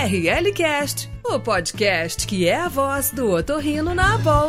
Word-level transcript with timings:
RLCast, 0.00 1.10
o 1.26 1.38
podcast 1.38 2.26
que 2.26 2.48
é 2.48 2.56
a 2.56 2.68
voz 2.68 3.10
do 3.10 3.30
otorrino 3.32 3.94
na 3.94 4.14
Abol. 4.14 4.48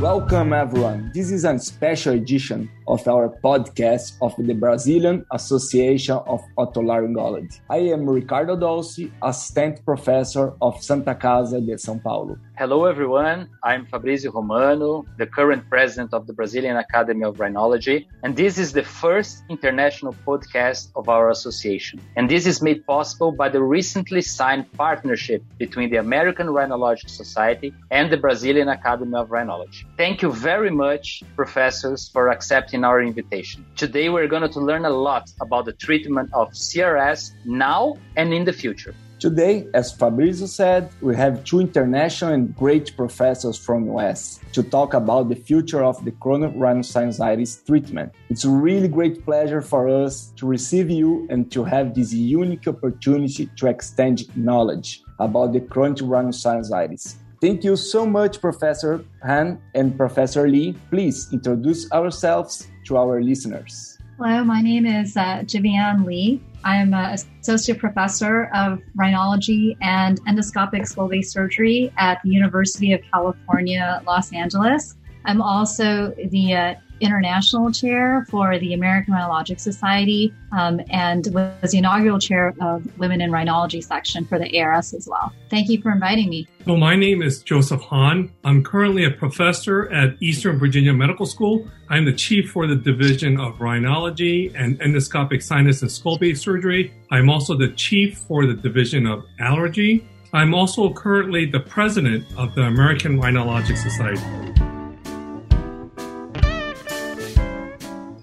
Welcome, 0.00 0.54
everyone. 0.54 1.10
This 1.12 1.30
is 1.30 1.44
a 1.44 1.58
special 1.58 2.14
edition 2.14 2.70
of 2.88 3.06
our 3.08 3.28
podcast 3.42 4.16
of 4.22 4.34
the 4.38 4.54
Brazilian 4.54 5.24
Association 5.32 6.18
of 6.26 6.40
Otolaryngology. 6.58 7.60
I 7.68 7.78
am 7.94 8.08
Ricardo 8.08 8.56
Dolci, 8.56 9.10
assistant 9.22 9.84
professor 9.84 10.54
of 10.60 10.82
Santa 10.82 11.14
Casa 11.14 11.60
de 11.60 11.74
São 11.74 12.02
Paulo. 12.02 12.38
Hello, 12.58 12.86
everyone. 12.86 13.48
I'm 13.62 13.84
Fabrizio 13.86 14.32
Romano, 14.32 15.04
the 15.18 15.26
current 15.26 15.68
president 15.68 16.14
of 16.14 16.26
the 16.26 16.32
Brazilian 16.32 16.76
Academy 16.78 17.24
of 17.24 17.36
Rhinology, 17.36 18.06
and 18.22 18.34
this 18.34 18.56
is 18.56 18.72
the 18.72 18.82
first 18.82 19.44
international 19.50 20.14
podcast 20.26 20.88
of 20.96 21.08
our 21.08 21.30
association. 21.30 22.00
And 22.16 22.30
this 22.30 22.46
is 22.46 22.62
made 22.62 22.86
possible 22.86 23.30
by 23.30 23.50
the 23.50 23.62
recently 23.62 24.22
signed 24.22 24.72
partnership 24.72 25.42
between 25.58 25.90
the 25.90 25.98
American 25.98 26.46
Rhinological 26.46 27.10
Society 27.10 27.74
and 27.90 28.10
the 28.10 28.16
Brazilian 28.16 28.68
Academy 28.68 29.16
of 29.16 29.28
Rhinology. 29.28 29.84
Thank 29.96 30.22
you 30.22 30.32
very 30.32 30.70
much, 30.70 31.22
professors, 31.34 32.08
for 32.08 32.30
accepting 32.30 32.75
our 32.84 33.00
invitation. 33.02 33.64
Today, 33.76 34.08
we're 34.08 34.28
going 34.28 34.50
to 34.50 34.60
learn 34.60 34.84
a 34.84 34.90
lot 34.90 35.30
about 35.40 35.64
the 35.64 35.72
treatment 35.72 36.30
of 36.32 36.50
CRS 36.52 37.32
now 37.44 37.96
and 38.16 38.32
in 38.32 38.44
the 38.44 38.52
future. 38.52 38.94
Today, 39.18 39.66
as 39.72 39.92
Fabrizio 39.92 40.46
said, 40.46 40.90
we 41.00 41.16
have 41.16 41.42
two 41.42 41.58
international 41.58 42.34
and 42.34 42.54
great 42.54 42.94
professors 42.98 43.56
from 43.56 43.90
US 43.96 44.40
to 44.52 44.62
talk 44.62 44.92
about 44.92 45.30
the 45.30 45.34
future 45.34 45.82
of 45.82 46.04
the 46.04 46.10
chronic 46.10 46.52
rhinosinusitis 46.52 47.64
treatment. 47.64 48.12
It's 48.28 48.44
a 48.44 48.50
really 48.50 48.88
great 48.88 49.24
pleasure 49.24 49.62
for 49.62 49.88
us 49.88 50.32
to 50.36 50.46
receive 50.46 50.90
you 50.90 51.26
and 51.30 51.50
to 51.50 51.64
have 51.64 51.94
this 51.94 52.12
unique 52.12 52.68
opportunity 52.68 53.48
to 53.56 53.66
extend 53.68 54.36
knowledge 54.36 55.02
about 55.18 55.54
the 55.54 55.60
chronic 55.60 55.98
rhinosinusitis. 56.00 57.14
Thank 57.40 57.64
you 57.64 57.76
so 57.76 58.06
much, 58.06 58.40
Professor 58.40 59.04
Han 59.22 59.60
and 59.74 59.96
Professor 59.96 60.48
Lee. 60.48 60.74
Please 60.90 61.28
introduce 61.32 61.90
ourselves 61.92 62.68
to 62.86 62.96
our 62.96 63.22
listeners. 63.22 63.98
Hello, 64.16 64.42
my 64.42 64.62
name 64.62 64.86
is 64.86 65.14
uh, 65.18 65.44
Jivianne 65.44 66.06
Lee. 66.06 66.40
I'm 66.64 66.94
an 66.94 67.18
associate 67.42 67.78
professor 67.78 68.50
of 68.54 68.80
rhinology 68.98 69.76
and 69.82 70.18
endoscopic 70.24 70.88
skull 70.88 71.08
base 71.08 71.30
surgery 71.30 71.92
at 71.98 72.22
the 72.24 72.30
University 72.30 72.94
of 72.94 73.02
California, 73.12 74.02
Los 74.06 74.32
Angeles. 74.32 74.96
I'm 75.26 75.42
also 75.42 76.14
the 76.30 76.54
uh, 76.54 76.74
international 77.00 77.70
chair 77.72 78.26
for 78.28 78.58
the 78.58 78.74
American 78.74 79.14
Rhinologic 79.14 79.60
Society 79.60 80.32
um, 80.52 80.80
and 80.90 81.26
was 81.32 81.70
the 81.70 81.78
inaugural 81.78 82.18
chair 82.18 82.54
of 82.60 82.98
Women 82.98 83.20
in 83.20 83.30
Rhinology 83.30 83.82
section 83.82 84.24
for 84.26 84.38
the 84.38 84.60
ARS 84.60 84.94
as 84.94 85.06
well. 85.08 85.32
Thank 85.50 85.68
you 85.68 85.80
for 85.80 85.90
inviting 85.90 86.28
me. 86.28 86.48
So, 86.64 86.76
my 86.76 86.96
name 86.96 87.22
is 87.22 87.42
Joseph 87.42 87.82
Han. 87.82 88.32
I'm 88.44 88.64
currently 88.64 89.04
a 89.04 89.10
professor 89.10 89.92
at 89.92 90.20
Eastern 90.20 90.58
Virginia 90.58 90.92
Medical 90.92 91.26
School. 91.26 91.68
I'm 91.88 92.04
the 92.04 92.12
chief 92.12 92.50
for 92.50 92.66
the 92.66 92.76
Division 92.76 93.38
of 93.38 93.54
Rhinology 93.58 94.52
and 94.56 94.78
Endoscopic 94.80 95.42
Sinus 95.42 95.82
and 95.82 96.20
Base 96.20 96.40
Surgery. 96.40 96.92
I'm 97.10 97.30
also 97.30 97.56
the 97.56 97.68
chief 97.68 98.18
for 98.18 98.46
the 98.46 98.54
Division 98.54 99.06
of 99.06 99.24
Allergy. 99.38 100.06
I'm 100.32 100.54
also 100.54 100.92
currently 100.92 101.46
the 101.46 101.60
president 101.60 102.26
of 102.36 102.54
the 102.54 102.62
American 102.62 103.20
Rhinologic 103.20 103.76
Society. 103.78 104.75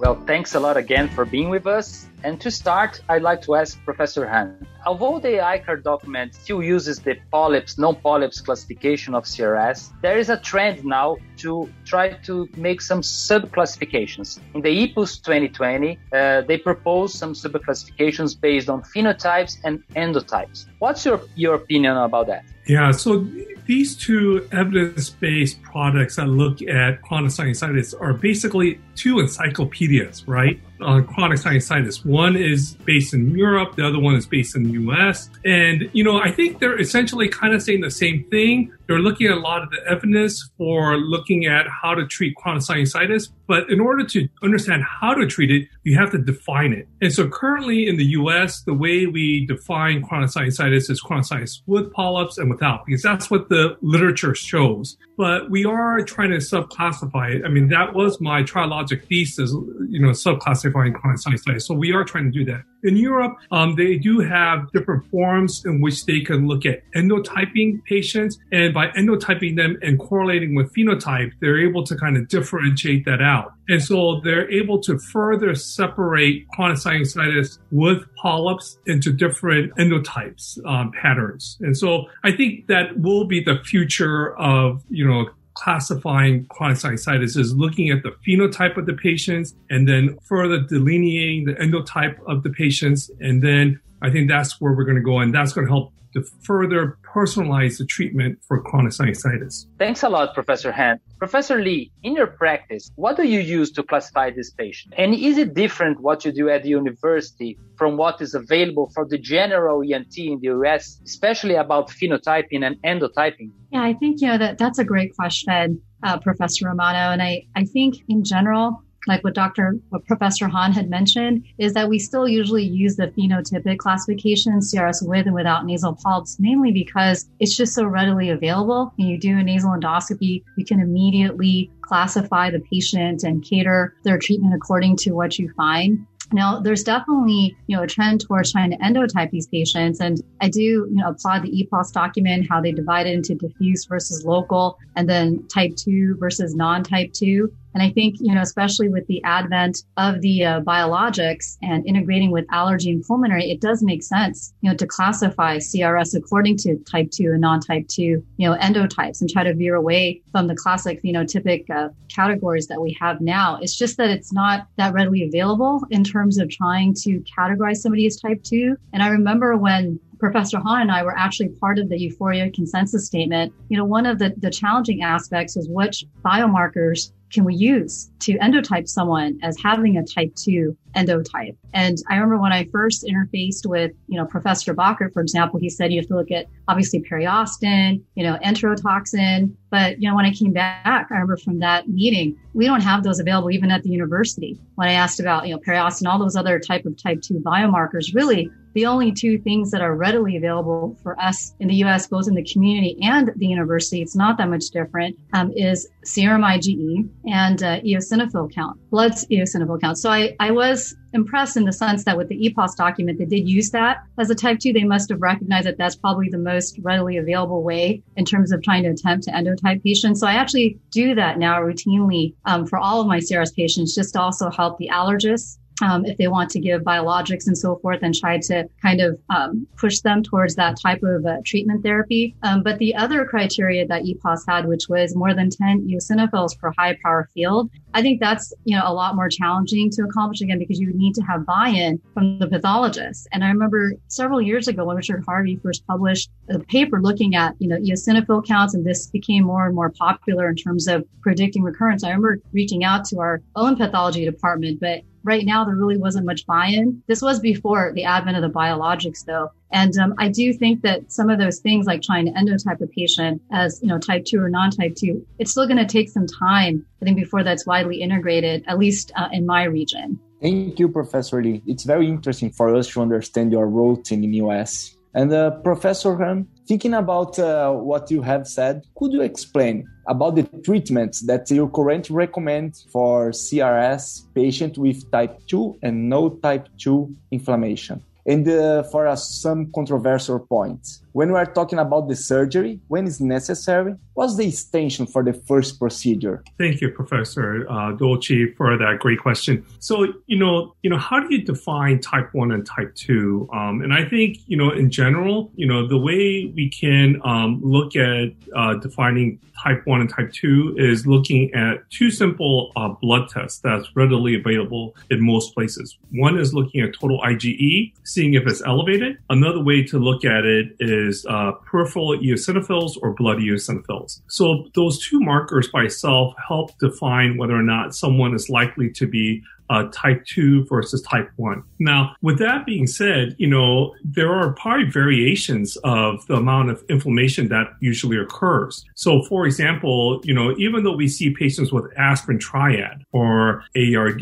Well, 0.04 0.22
thanks 0.28 0.54
a 0.54 0.60
lot 0.60 0.76
again 0.76 1.08
for 1.08 1.24
being 1.24 1.50
with 1.50 1.66
us. 1.66 2.10
And 2.26 2.40
to 2.42 2.52
start, 2.52 3.02
I'd 3.08 3.22
like 3.22 3.42
to 3.44 3.56
ask 3.56 3.82
Professor 3.86 4.28
Han. 4.28 4.68
Although 4.86 5.20
the 5.20 5.40
ICAR 5.40 5.82
document 5.82 6.36
still 6.36 6.62
uses 6.62 7.00
the 7.00 7.16
polyps, 7.32 7.78
non-polyps 7.78 8.42
classification 8.42 9.16
of 9.16 9.24
CRS, 9.24 9.94
there 10.02 10.18
is 10.18 10.30
a 10.30 10.36
trend 10.36 10.84
now 10.84 11.16
to 11.38 11.70
try 11.86 12.12
to 12.28 12.50
make 12.58 12.82
some 12.82 13.02
sub-classifications. 13.02 14.42
In 14.54 14.62
the 14.62 14.70
EPOS 14.70 15.24
2020, 15.24 15.98
uh, 16.12 16.42
they 16.42 16.58
propose 16.58 17.14
some 17.14 17.34
sub-classifications 17.34 18.36
based 18.36 18.68
on 18.68 18.82
phenotypes 18.84 19.58
and 19.64 19.84
endotypes. 19.96 20.66
What's 20.80 21.06
your, 21.06 21.22
your 21.36 21.56
opinion 21.56 21.96
about 21.96 22.28
that? 22.28 22.44
Yeah, 22.68 22.92
so 22.92 23.26
these 23.66 23.96
two 23.96 24.48
evidence-based 24.52 25.62
products 25.62 26.18
that 26.18 26.28
look 26.28 26.62
at 26.62 27.02
chronic 27.02 27.32
sinusitis 27.32 27.94
are 28.00 28.14
basically 28.14 28.80
two 28.96 29.20
encyclopedias, 29.20 30.28
right? 30.28 30.60
On 30.82 31.06
chronic 31.06 31.40
sinusitis. 31.40 32.06
One 32.06 32.36
is 32.36 32.74
based 32.86 33.14
in 33.14 33.36
Europe, 33.36 33.76
the 33.76 33.88
other 33.88 34.00
one 34.00 34.16
is 34.16 34.26
based 34.26 34.56
in 34.56 34.64
the 34.64 34.72
US. 34.72 35.30
And, 35.46 35.90
you 35.94 36.04
know, 36.04 36.20
I 36.20 36.32
think 36.32 36.60
they're 36.60 36.80
essentially 36.80 37.28
kind 37.28 37.54
of 37.54 37.62
saying 37.62 37.82
the 37.82 37.92
same 37.92 38.26
thing. 38.30 38.74
They're 38.88 39.00
looking 39.00 39.28
at 39.28 39.38
a 39.38 39.40
lot 39.40 39.64
of 39.64 39.70
the 39.70 39.78
evidence 39.90 40.50
for 40.58 40.98
looking 40.98 41.46
at 41.46 41.66
how 41.68 41.96
to 41.96 42.06
treat 42.06 42.36
chronic 42.36 42.64
sinusitis. 42.64 43.30
But 43.48 43.70
in 43.70 43.80
order 43.80 44.06
to 44.06 44.28
understand 44.42 44.84
how 44.84 45.14
to 45.14 45.26
treat 45.26 45.52
it, 45.52 45.68
you 45.84 45.98
have 45.98 46.12
to 46.12 46.18
define 46.18 46.74
it. 46.74 46.88
And 47.02 47.14
so 47.14 47.28
currently 47.28 47.88
in 47.88 47.98
the 47.98 48.06
US, 48.06 48.62
the 48.64 48.74
way 48.74 49.06
we 49.06 49.46
define 49.46 50.04
chronic 50.04 50.30
sinusitis 50.30 50.90
is 50.90 51.00
chronic 51.00 51.26
sinusitis 51.26 51.62
with 51.66 51.92
polyps 51.94 52.38
and 52.38 52.50
without, 52.50 52.86
because 52.86 53.02
that's 53.02 53.30
what 53.30 53.50
the 53.50 53.78
literature 53.82 54.36
shows. 54.36 54.98
But 55.16 55.52
we 55.52 55.64
are 55.64 56.02
trying 56.04 56.32
to 56.32 56.38
subclassify 56.38 57.36
it. 57.36 57.46
I 57.46 57.50
mean, 57.50 57.70
that 57.70 57.94
was 57.94 58.20
my 58.20 58.42
Triological 58.42 59.06
thesis, 59.08 59.52
you 59.88 60.00
know, 60.00 60.10
subclassifying 60.10 60.96
chronic 60.96 61.20
sinusitis. 61.20 61.64
So 61.64 61.76
we 61.76 61.94
are 61.94 62.04
trying 62.04 62.32
to 62.32 62.32
do 62.32 62.46
that. 62.46 62.64
In 62.84 62.98
Europe, 62.98 63.38
um, 63.52 63.76
they 63.76 63.98
do 63.98 64.20
have 64.20 64.72
different 64.72 65.06
forms 65.10 65.64
in 65.66 65.82
which 65.82 66.06
they 66.06 66.22
can 66.22 66.48
look 66.48 66.66
at 66.66 66.84
endotyping 66.96 67.84
patients. 67.86 68.38
And 68.52 68.74
by 68.74 68.88
endotyping 68.90 69.56
them 69.56 69.78
and 69.82 69.98
correlating 70.00 70.56
with 70.56 70.74
phenotype, 70.74 71.32
they're 71.40 71.60
able 71.60 71.84
to 71.86 71.96
kind 71.96 72.18
of 72.18 72.28
differentiate 72.28 73.06
that 73.06 73.22
out. 73.22 73.54
And 73.70 73.82
so 73.82 74.20
they're 74.24 74.52
able 74.52 74.82
to 74.82 75.00
further 75.00 75.56
separate 75.56 76.48
chronic 76.50 76.78
sinusitis 76.78 77.60
with 77.72 78.04
polyps 78.16 78.78
into 78.86 79.14
different 79.14 79.74
endotypes 79.76 80.64
um, 80.66 80.92
patterns. 80.92 81.58
And 81.62 81.78
so 81.78 82.06
I 82.24 82.32
think 82.32 82.68
that 82.68 83.00
will 83.00 83.26
be 83.26 83.42
the 83.42 83.60
future 83.64 84.36
of, 84.38 84.84
you 84.90 85.08
know, 85.08 85.30
classifying 85.54 86.46
chronic 86.48 86.78
sinusitis 86.78 87.38
is 87.38 87.56
looking 87.56 87.90
at 87.90 88.04
the 88.04 88.12
phenotype 88.28 88.78
of 88.78 88.86
the 88.86 88.94
patients 88.94 89.54
and 89.70 89.88
then 89.88 90.18
further 90.24 90.60
delineating 90.60 91.46
the 91.46 91.54
endotype 91.54 92.18
of 92.28 92.44
the 92.44 92.50
patients. 92.50 93.10
And 93.20 93.42
then 93.42 93.80
I 94.02 94.10
think 94.10 94.30
that's 94.30 94.60
where 94.60 94.74
we're 94.74 94.86
going 94.86 94.98
to 94.98 95.04
go. 95.04 95.20
And 95.20 95.34
that's 95.34 95.54
going 95.54 95.68
to 95.68 95.72
help 95.72 95.94
to 96.14 96.24
further 96.44 96.98
personalize 97.16 97.78
the 97.78 97.86
treatment 97.86 98.40
for 98.48 98.62
chronic 98.62 98.92
sinusitis. 98.92 99.66
Thanks 99.78 100.04
a 100.04 100.10
lot, 100.10 100.34
Professor 100.34 100.72
Han. 100.72 101.00
Professor 101.20 101.62
Lee, 101.62 101.92
in 102.04 102.16
your 102.16 102.28
practice, 102.28 102.92
what 102.96 103.18
do 103.18 103.28
you 103.28 103.40
use 103.40 103.72
to 103.72 103.84
classify 103.84 104.32
this 104.32 104.52
patient? 104.52 104.94
And 104.98 105.14
is 105.14 105.38
it 105.38 105.54
different 105.54 106.02
what 106.02 106.26
you 106.26 106.32
do 106.32 106.50
at 106.50 106.64
the 106.64 106.70
university 106.70 107.58
from 107.78 107.98
what 107.98 108.22
is 108.22 108.34
available 108.34 108.92
for 108.94 109.06
the 109.08 109.18
general 109.18 109.82
ENT 109.82 110.18
in 110.18 110.40
the 110.42 110.48
US, 110.48 111.00
especially 111.06 111.56
about 111.56 111.90
phenotyping 111.90 112.64
and 112.66 112.76
endotyping? 112.84 113.52
Yeah, 113.72 113.84
I 113.84 113.94
think, 113.94 114.22
you 114.22 114.28
know, 114.28 114.38
that 114.38 114.58
that's 114.58 114.80
a 114.80 114.84
great 114.84 115.16
question, 115.16 115.82
uh, 116.04 116.18
Professor 116.20 116.68
Romano. 116.68 117.12
And 117.12 117.22
I, 117.22 117.46
I 117.56 117.66
think 117.66 117.96
in 118.08 118.24
general, 118.24 118.84
like 119.08 119.24
what 119.24 119.34
Dr. 119.34 119.78
What 119.90 120.06
Professor 120.06 120.48
Han 120.48 120.72
had 120.72 120.90
mentioned, 120.90 121.46
is 121.58 121.74
that 121.74 121.90
we 121.90 122.00
still 122.00 122.28
usually 122.28 122.64
use 122.64 122.96
the 122.96 123.08
phenotypic 123.08 123.78
classification, 123.78 124.60
CRS 124.60 125.08
with 125.08 125.26
and 125.26 125.36
without 125.36 125.66
nasal 125.66 125.98
polyps, 126.02 126.38
mainly 126.40 126.72
because 126.72 127.30
it's 127.40 127.56
just 127.56 127.74
so 127.74 127.86
readily 127.86 128.30
available. 128.30 128.94
When 128.96 129.08
you 129.08 129.20
do 129.20 129.38
a 129.38 129.44
nasal 129.44 129.72
endoscopy, 129.72 130.44
you 130.58 130.66
can 130.66 130.80
immediately 130.80 131.72
classify 131.82 132.50
the 132.50 132.60
patient 132.60 133.24
and 133.24 133.44
cater 133.44 133.96
their 134.04 134.18
treatment 134.18 134.54
according 134.56 134.98
to 134.98 135.12
what 135.12 135.38
you 135.38 135.52
find. 135.56 136.06
Now, 136.32 136.60
there's 136.60 136.84
definitely, 136.84 137.56
you 137.68 137.78
know, 137.78 137.84
a 137.84 137.88
trend 137.88 138.22
towards 138.22 138.52
trying 138.52 138.72
to 138.72 138.78
endotype 138.78 139.30
these 139.30 139.48
patients. 139.48 140.00
And 140.00 140.20
I 140.42 140.50
do, 140.50 140.62
you 140.62 140.88
know, 140.90 141.10
applaud 141.10 141.44
the 141.44 141.52
EPOS 141.52 141.92
document, 141.92 142.48
how 142.50 142.60
they 142.60 142.72
divide 142.72 143.06
it 143.06 143.14
into 143.14 143.36
diffuse 143.36 143.86
versus 143.86 144.26
local, 144.26 144.80
and 144.96 145.08
then 145.08 145.48
type 145.48 145.76
two 145.76 146.16
versus 146.20 146.56
non-type 146.56 147.14
two. 147.14 147.54
And 147.74 147.84
I 147.84 147.90
think, 147.92 148.16
you 148.20 148.34
know, 148.34 148.42
especially 148.42 148.90
with 148.90 149.06
the 149.08 149.24
advent 149.24 149.84
of 149.98 150.22
the 150.22 150.46
uh, 150.46 150.62
biologics 150.62 151.58
and 151.62 151.86
integrating 151.86 152.32
with 152.32 152.46
allergy 152.52 152.92
and 152.92 153.04
pulmonary, 153.04 153.50
it 153.50 153.62
does 153.62 153.84
make 153.84 154.04
sense, 154.04 154.54
you 154.62 154.70
know, 154.70 154.76
to 154.78 154.86
classify 154.86 155.58
CRS 155.58 156.16
according 156.16 156.58
to 156.58 156.78
type 156.90 157.12
2 157.12 157.32
and 157.32 157.42
non-type 157.42 157.88
2, 157.88 158.02
you 158.02 158.24
know, 158.40 158.56
endotypes 158.58 159.22
and 159.22 159.30
try 159.30 159.44
to 159.44 159.54
veer 159.54 159.76
away 159.76 160.22
from 160.32 160.48
the 160.48 160.56
classic 160.56 161.02
phenotypic 161.04 161.70
uh, 161.70 161.90
categories 162.10 162.68
that 162.68 162.82
we 162.82 162.96
have 163.00 163.22
now. 163.22 163.58
It's 163.62 163.76
just 163.76 163.98
that 163.98 164.10
it's 164.10 164.32
not 164.32 164.68
that 164.78 164.94
readily 164.94 165.24
available 165.24 165.82
in 165.90 166.04
terms 166.04 166.38
of 166.38 166.50
trying 166.50 166.94
to 167.02 167.24
categorize 167.38 167.78
somebody 167.78 168.06
as 168.06 168.18
type 168.18 168.44
2. 168.44 168.76
And 168.94 169.02
I 169.02 169.08
remember 169.08 169.58
when 169.58 170.00
Professor 170.20 170.58
Han 170.58 170.84
and 170.84 170.92
I 170.92 171.04
were 171.04 171.18
actually 171.18 171.50
part 171.50 171.78
of 171.78 171.90
the 171.90 171.96
EUFOREA 171.96 172.54
consensus 172.54 173.06
statement. 173.06 173.54
You 173.68 173.78
know, 173.78 173.84
one 173.84 174.06
of 174.06 174.20
the, 174.20 174.34
the 174.38 174.50
challenging 174.50 175.04
aspects 175.04 175.58
was 175.58 175.68
which 175.68 176.06
biomarkers 176.24 177.12
can 177.34 177.44
we 177.44 177.56
use 177.56 178.12
to 178.20 178.38
endotype 178.40 178.88
someone 178.88 179.40
as 179.42 179.58
having 179.62 179.98
a 179.98 180.04
type 180.04 180.34
2 180.36 180.78
endotype? 180.96 181.56
And 181.74 181.98
I 182.10 182.16
remember 182.16 182.40
when 182.40 182.54
I 182.54 182.66
first 182.72 183.04
interfaced 183.04 183.66
with, 183.66 183.92
you 184.08 184.18
know, 184.18 184.26
Professor 184.26 184.74
Bachert, 184.74 185.14
for 185.14 185.22
example, 185.22 185.60
he 185.60 185.70
said 185.70 185.92
you 185.92 186.00
have 186.00 186.08
to 186.08 186.16
look 186.16 186.32
at 186.32 186.48
obviously 186.68 187.02
periostin, 187.02 188.02
you 188.16 188.24
know, 188.24 188.38
enterotoxin. 188.44 189.56
But, 189.70 190.02
you 190.02 190.10
know, 190.10 190.16
when 190.16 190.26
I 190.26 190.32
came 190.32 190.54
back, 190.54 191.08
I 191.10 191.16
remember 191.16 191.38
from 191.38 191.60
that 191.60 191.90
meeting, 191.90 192.38
we 192.54 192.66
don't 192.66 192.82
have 192.82 193.04
those 193.04 193.20
available 193.20 193.52
even 193.52 193.72
at 193.72 193.84
the 193.84 193.90
university. 193.90 194.60
When 194.76 194.88
I 194.88 194.94
asked 194.94 195.20
about, 195.20 195.48
you 195.48 195.56
know, 195.56 195.60
periostin, 195.60 196.08
all 196.08 196.20
those 196.20 196.36
other 196.36 196.60
type 196.60 196.86
of 196.86 197.02
type 197.02 197.22
2 197.22 197.36
biomarkers, 197.36 198.14
really 198.14 198.52
the 198.74 198.86
only 198.86 199.12
two 199.12 199.38
things 199.38 199.72
that 199.72 199.82
are 199.82 199.96
readily 199.96 200.36
available 200.36 200.98
for 201.04 201.20
us 201.20 201.54
in 201.60 201.68
the 201.68 201.76
US, 201.76 202.08
both 202.08 202.28
in 202.28 202.34
the 202.34 202.44
community 202.44 202.98
and 203.02 203.32
the 203.36 203.46
university, 203.46 204.02
it's 204.02 204.16
not 204.16 204.38
that 204.38 204.50
much 204.50 204.66
different, 204.72 205.18
um, 205.34 205.52
is 205.56 205.88
serum 206.04 206.42
IgE 206.42 207.08
and 207.28 207.64
uh, 207.64 207.80
eosinophil 207.82 208.54
count, 208.54 208.80
blood 208.90 209.14
eosinophil 209.32 209.80
count. 209.80 209.98
So 209.98 210.10
I, 210.10 210.36
I 210.40 210.52
was 210.52 210.83
impressed 211.14 211.58
in 211.58 211.66
the 211.66 211.72
sense 211.72 212.04
that 212.04 212.18
with 212.18 212.28
the 212.28 212.50
EPOS 212.50 212.76
document, 212.76 213.20
they 213.20 213.26
did 213.26 213.48
use 213.48 213.70
that 213.72 214.04
as 214.18 214.30
a 214.30 214.36
type 214.36 214.60
2. 214.60 214.74
They 214.74 214.84
must 214.84 215.10
have 215.10 215.22
recognized 215.22 215.68
that 215.68 215.78
that's 215.78 215.96
probably 215.96 216.30
the 216.30 216.38
most 216.38 216.80
readily 216.82 217.18
available 217.18 217.64
way 217.64 218.02
in 218.18 218.26
terms 218.26 218.52
of 218.52 218.62
trying 218.62 218.84
to 218.84 218.90
attempt 218.90 219.26
to 219.26 219.32
endotype 219.32 219.84
patients. 219.84 220.20
So 220.20 220.28
I 220.28 220.34
actually 220.34 220.80
do 220.92 221.16
that 221.16 221.38
now 221.38 221.60
routinely 221.60 222.36
um, 222.46 222.66
for 222.66 222.80
all 222.80 223.02
of 223.02 223.08
my 223.08 223.20
CRS 223.20 223.56
patients 223.56 223.96
just 223.96 224.14
to 224.14 224.22
also 224.22 224.50
help 224.50 224.78
the 224.78 224.90
allergists 224.92 225.58
um, 225.82 226.06
if 226.06 226.18
they 226.18 226.28
want 226.28 226.50
to 226.52 226.60
give 226.60 226.82
biologics 226.82 227.48
and 227.48 227.58
so 227.58 227.78
forth 227.78 228.00
and 228.02 228.14
try 228.14 228.38
to 228.38 228.68
kind 228.82 229.02
of 229.02 229.20
um, 229.30 229.68
push 229.78 230.00
them 230.02 230.24
towards 230.24 230.56
that 230.56 230.78
type 230.82 231.02
of 231.04 231.26
uh, 231.26 231.38
treatment 231.46 231.84
therapy. 231.84 232.36
Um, 232.44 232.64
but 232.64 232.78
the 232.78 232.96
other 232.96 233.26
criteria 233.26 233.88
that 233.88 234.04
EPOS 234.04 234.42
had, 234.48 234.68
which 234.68 234.88
was 234.90 235.16
more 235.16 235.34
than 235.34 235.50
10 235.50 235.88
eosinophils 235.88 236.58
per 236.58 236.72
high 236.78 236.98
power 237.04 237.30
field, 237.34 237.70
I 237.94 238.02
think 238.02 238.20
that's, 238.20 238.54
you 238.66 238.76
know, 238.76 238.84
a 238.86 238.94
lot 238.94 239.16
more 239.16 239.30
challenging 239.30 239.90
to 239.92 240.04
accomplish 240.04 240.42
again 240.42 240.60
because 240.60 240.80
you 240.80 240.92
need 240.94 241.16
to 241.16 241.22
have 241.22 241.46
buy-in 241.46 242.02
from 242.14 242.40
the 242.40 242.48
pathologist. 242.48 243.28
And 243.32 243.44
I 243.44 243.50
remember 243.50 243.94
several 244.08 244.42
years 244.42 244.68
ago 244.68 244.86
when 244.86 244.96
Richard 244.96 245.24
Harvey 245.26 245.60
first 245.62 245.86
published 245.88 246.30
a 246.50 246.60
paper 246.60 247.02
looking 247.02 247.36
at, 247.36 247.56
you 247.60 247.68
know, 247.68 247.78
eosinophil 247.78 248.46
counts 248.46 248.74
and 248.74 248.86
this 248.86 249.08
became 249.08 249.44
more 249.44 249.66
and 249.66 249.76
more 249.76 249.90
popular 249.90 250.50
in 250.50 250.56
terms 250.56 250.88
of 250.88 251.06
predicting 251.22 251.64
recurrence. 251.64 252.04
I 252.04 252.10
remember 252.10 252.40
reaching 252.52 252.84
out 252.84 253.06
to 253.06 253.20
our 253.20 253.42
own 253.56 253.76
pathology 253.76 254.26
department, 254.26 254.80
but 254.80 255.02
right 255.24 255.46
now 255.46 255.66
there 255.66 255.76
really 255.76 255.98
wasn't 255.98 256.26
much 256.26 256.46
buy-in. 256.46 257.02
This 257.08 257.22
was 257.22 257.40
before 257.40 257.92
the 257.94 258.04
advent 258.04 258.38
of 258.38 258.44
the 258.44 258.50
biologics 258.50 259.26
though. 259.26 259.52
And 259.72 259.98
um, 259.98 260.14
I 260.20 260.30
do 260.30 260.54
think 260.54 260.82
that 260.84 261.12
some 261.12 261.30
of 261.30 261.40
those 261.40 261.60
things 261.60 261.88
like 261.88 262.02
trying 262.02 262.26
to 262.26 262.32
endotype 262.34 262.82
a 262.82 262.88
patient 262.88 263.42
as, 263.52 263.80
you 263.82 263.88
know, 263.88 263.98
type 263.98 264.26
2 264.26 264.40
or 264.40 264.50
non-type 264.50 264.96
2, 264.96 265.26
it's 265.40 265.52
still 265.52 265.66
going 265.66 265.78
to 265.78 265.86
take 265.86 266.10
some 266.10 266.28
time, 266.28 266.86
I 267.02 267.06
think, 267.06 267.18
before 267.18 267.44
that's 267.44 267.66
widely 267.66 268.02
integrated, 268.02 268.64
at 268.68 268.78
least 268.78 269.12
uh, 269.16 269.30
in 269.32 269.46
my 269.48 269.64
region. 269.64 270.20
Thank 270.42 270.78
you, 270.78 270.90
Professor 270.90 271.42
Lee. 271.42 271.64
It's 271.66 271.86
very 271.86 272.08
interesting 272.08 272.52
for 272.52 272.76
us 272.76 272.88
to 272.90 273.02
understand 273.02 273.52
your 273.52 273.68
routine 273.68 274.24
in 274.24 274.32
the 274.32 274.38
US. 274.38 274.96
And 275.16 275.32
uh, 275.32 275.52
Professor 275.62 276.16
Han, 276.18 276.48
thinking 276.68 276.96
about 276.96 277.38
uh, 277.38 277.72
what 277.72 278.10
you 278.10 278.22
have 278.24 278.48
said, 278.48 278.84
could 278.98 279.12
you 279.12 279.22
explain 279.22 279.88
about 280.08 280.36
the 280.36 280.44
treatments 280.64 281.22
that 281.28 281.50
you 281.52 281.70
currently 281.70 282.16
recommend 282.16 282.82
for 282.92 283.30
CRS 283.30 284.24
patient 284.34 284.78
with 284.78 285.10
type 285.12 285.38
2 285.48 285.78
and 285.84 286.10
no 286.10 286.30
type 286.30 286.68
2 286.80 287.16
inflammation? 287.32 288.04
And 288.26 288.48
uh, 288.48 288.84
for 288.84 289.06
uh, 289.06 289.16
some 289.16 289.72
controversial 289.72 290.40
points, 290.40 291.03
when 291.14 291.32
we 291.32 291.38
are 291.38 291.46
talking 291.46 291.80
about 291.80 292.10
the 292.10 292.16
surgery, 292.16 292.80
when 292.88 293.08
is 293.08 293.22
necessary, 293.22 293.96
what's 294.16 294.36
the 294.36 294.48
extension 294.48 295.06
for 295.06 295.24
the 295.24 295.34
first 295.34 295.80
procedure? 295.80 296.44
Thank 296.58 296.82
you, 296.82 296.90
Professor 296.90 297.66
uh, 297.70 297.94
Dolci, 297.94 298.56
for 298.56 298.78
that 298.78 299.00
great 299.00 299.20
question. 299.20 299.66
So, 299.80 300.08
you 300.26 300.38
know, 300.38 300.76
you 300.82 300.90
know, 300.90 300.98
how 300.98 301.20
do 301.20 301.34
you 301.34 301.44
define 301.44 302.00
type 302.00 302.34
one 302.34 302.52
and 302.52 302.66
type 302.66 302.94
two? 302.96 303.48
Um, 303.54 303.82
and 303.82 303.94
I 303.94 304.06
think, 304.06 304.40
you 304.48 304.58
know, 304.58 304.72
in 304.72 304.90
general, 304.90 305.52
you 305.56 305.68
know, 305.68 305.88
the 305.88 305.98
way 305.98 306.52
we 306.56 306.70
can 306.70 307.22
um, 307.24 307.62
look 307.64 307.96
at 307.96 308.34
uh, 308.56 308.74
defining 308.76 309.40
type 309.64 309.86
one 309.86 310.02
and 310.02 310.10
type 310.10 310.32
two 310.34 310.76
is 310.78 311.06
looking 311.06 311.54
at 311.54 311.90
two 311.90 312.10
simple 312.12 312.72
uh, 312.76 312.90
blood 312.90 313.30
tests 313.30 313.60
that's 313.60 313.88
readily 313.96 314.36
available 314.36 314.96
in 315.10 315.24
most 315.24 315.54
places. 315.54 315.98
One 316.12 316.38
is 316.38 316.54
looking 316.54 316.82
at 316.82 316.94
total 316.94 317.22
IgE, 317.22 317.94
seeing 318.04 318.34
if 318.34 318.48
it's 318.48 318.64
elevated. 318.64 319.18
Another 319.30 319.64
way 319.64 319.84
to 319.84 320.00
look 320.00 320.26
at 320.26 320.46
it 320.46 320.76
is 320.80 321.03
is 321.08 321.26
uh, 321.30 321.52
peripheral 321.66 322.18
eosinophils 322.18 322.98
or 323.02 323.14
blood 323.14 323.38
eosinophils. 323.38 324.22
So 324.28 324.68
those 324.76 325.06
two 325.06 325.20
markers 325.20 325.68
by 325.68 325.84
itself 325.84 326.34
help 326.48 326.78
define 326.80 327.38
whether 327.38 327.56
or 327.56 327.64
not 327.64 327.96
someone 327.96 328.34
is 328.34 328.50
likely 328.50 328.90
to 328.92 329.08
be 329.08 329.44
uh, 329.70 329.90
type 329.92 330.24
2 330.26 330.66
versus 330.66 331.02
type 331.02 331.30
1. 331.38 331.64
Now, 331.80 332.16
with 332.22 332.38
that 332.40 332.66
being 332.66 332.86
said, 332.86 333.36
you 333.38 333.48
know, 333.48 333.96
there 334.04 334.32
are 334.32 334.54
probably 334.54 334.86
variations 334.86 335.78
of 335.78 336.26
the 336.28 336.36
amount 336.36 336.70
of 336.70 336.84
inflammation 336.90 337.48
that 337.50 337.74
usually 337.80 338.18
occurs. 338.18 338.86
So, 338.96 339.24
for 339.24 339.46
example, 339.46 340.22
you 340.24 340.34
know, 340.34 340.56
even 340.58 340.84
though 340.84 340.96
we 340.96 341.08
see 341.08 341.32
patients 341.32 341.72
with 341.72 341.86
aspirin 341.98 342.40
triad 342.40 343.06
or 343.12 343.64
ARD, 343.76 344.22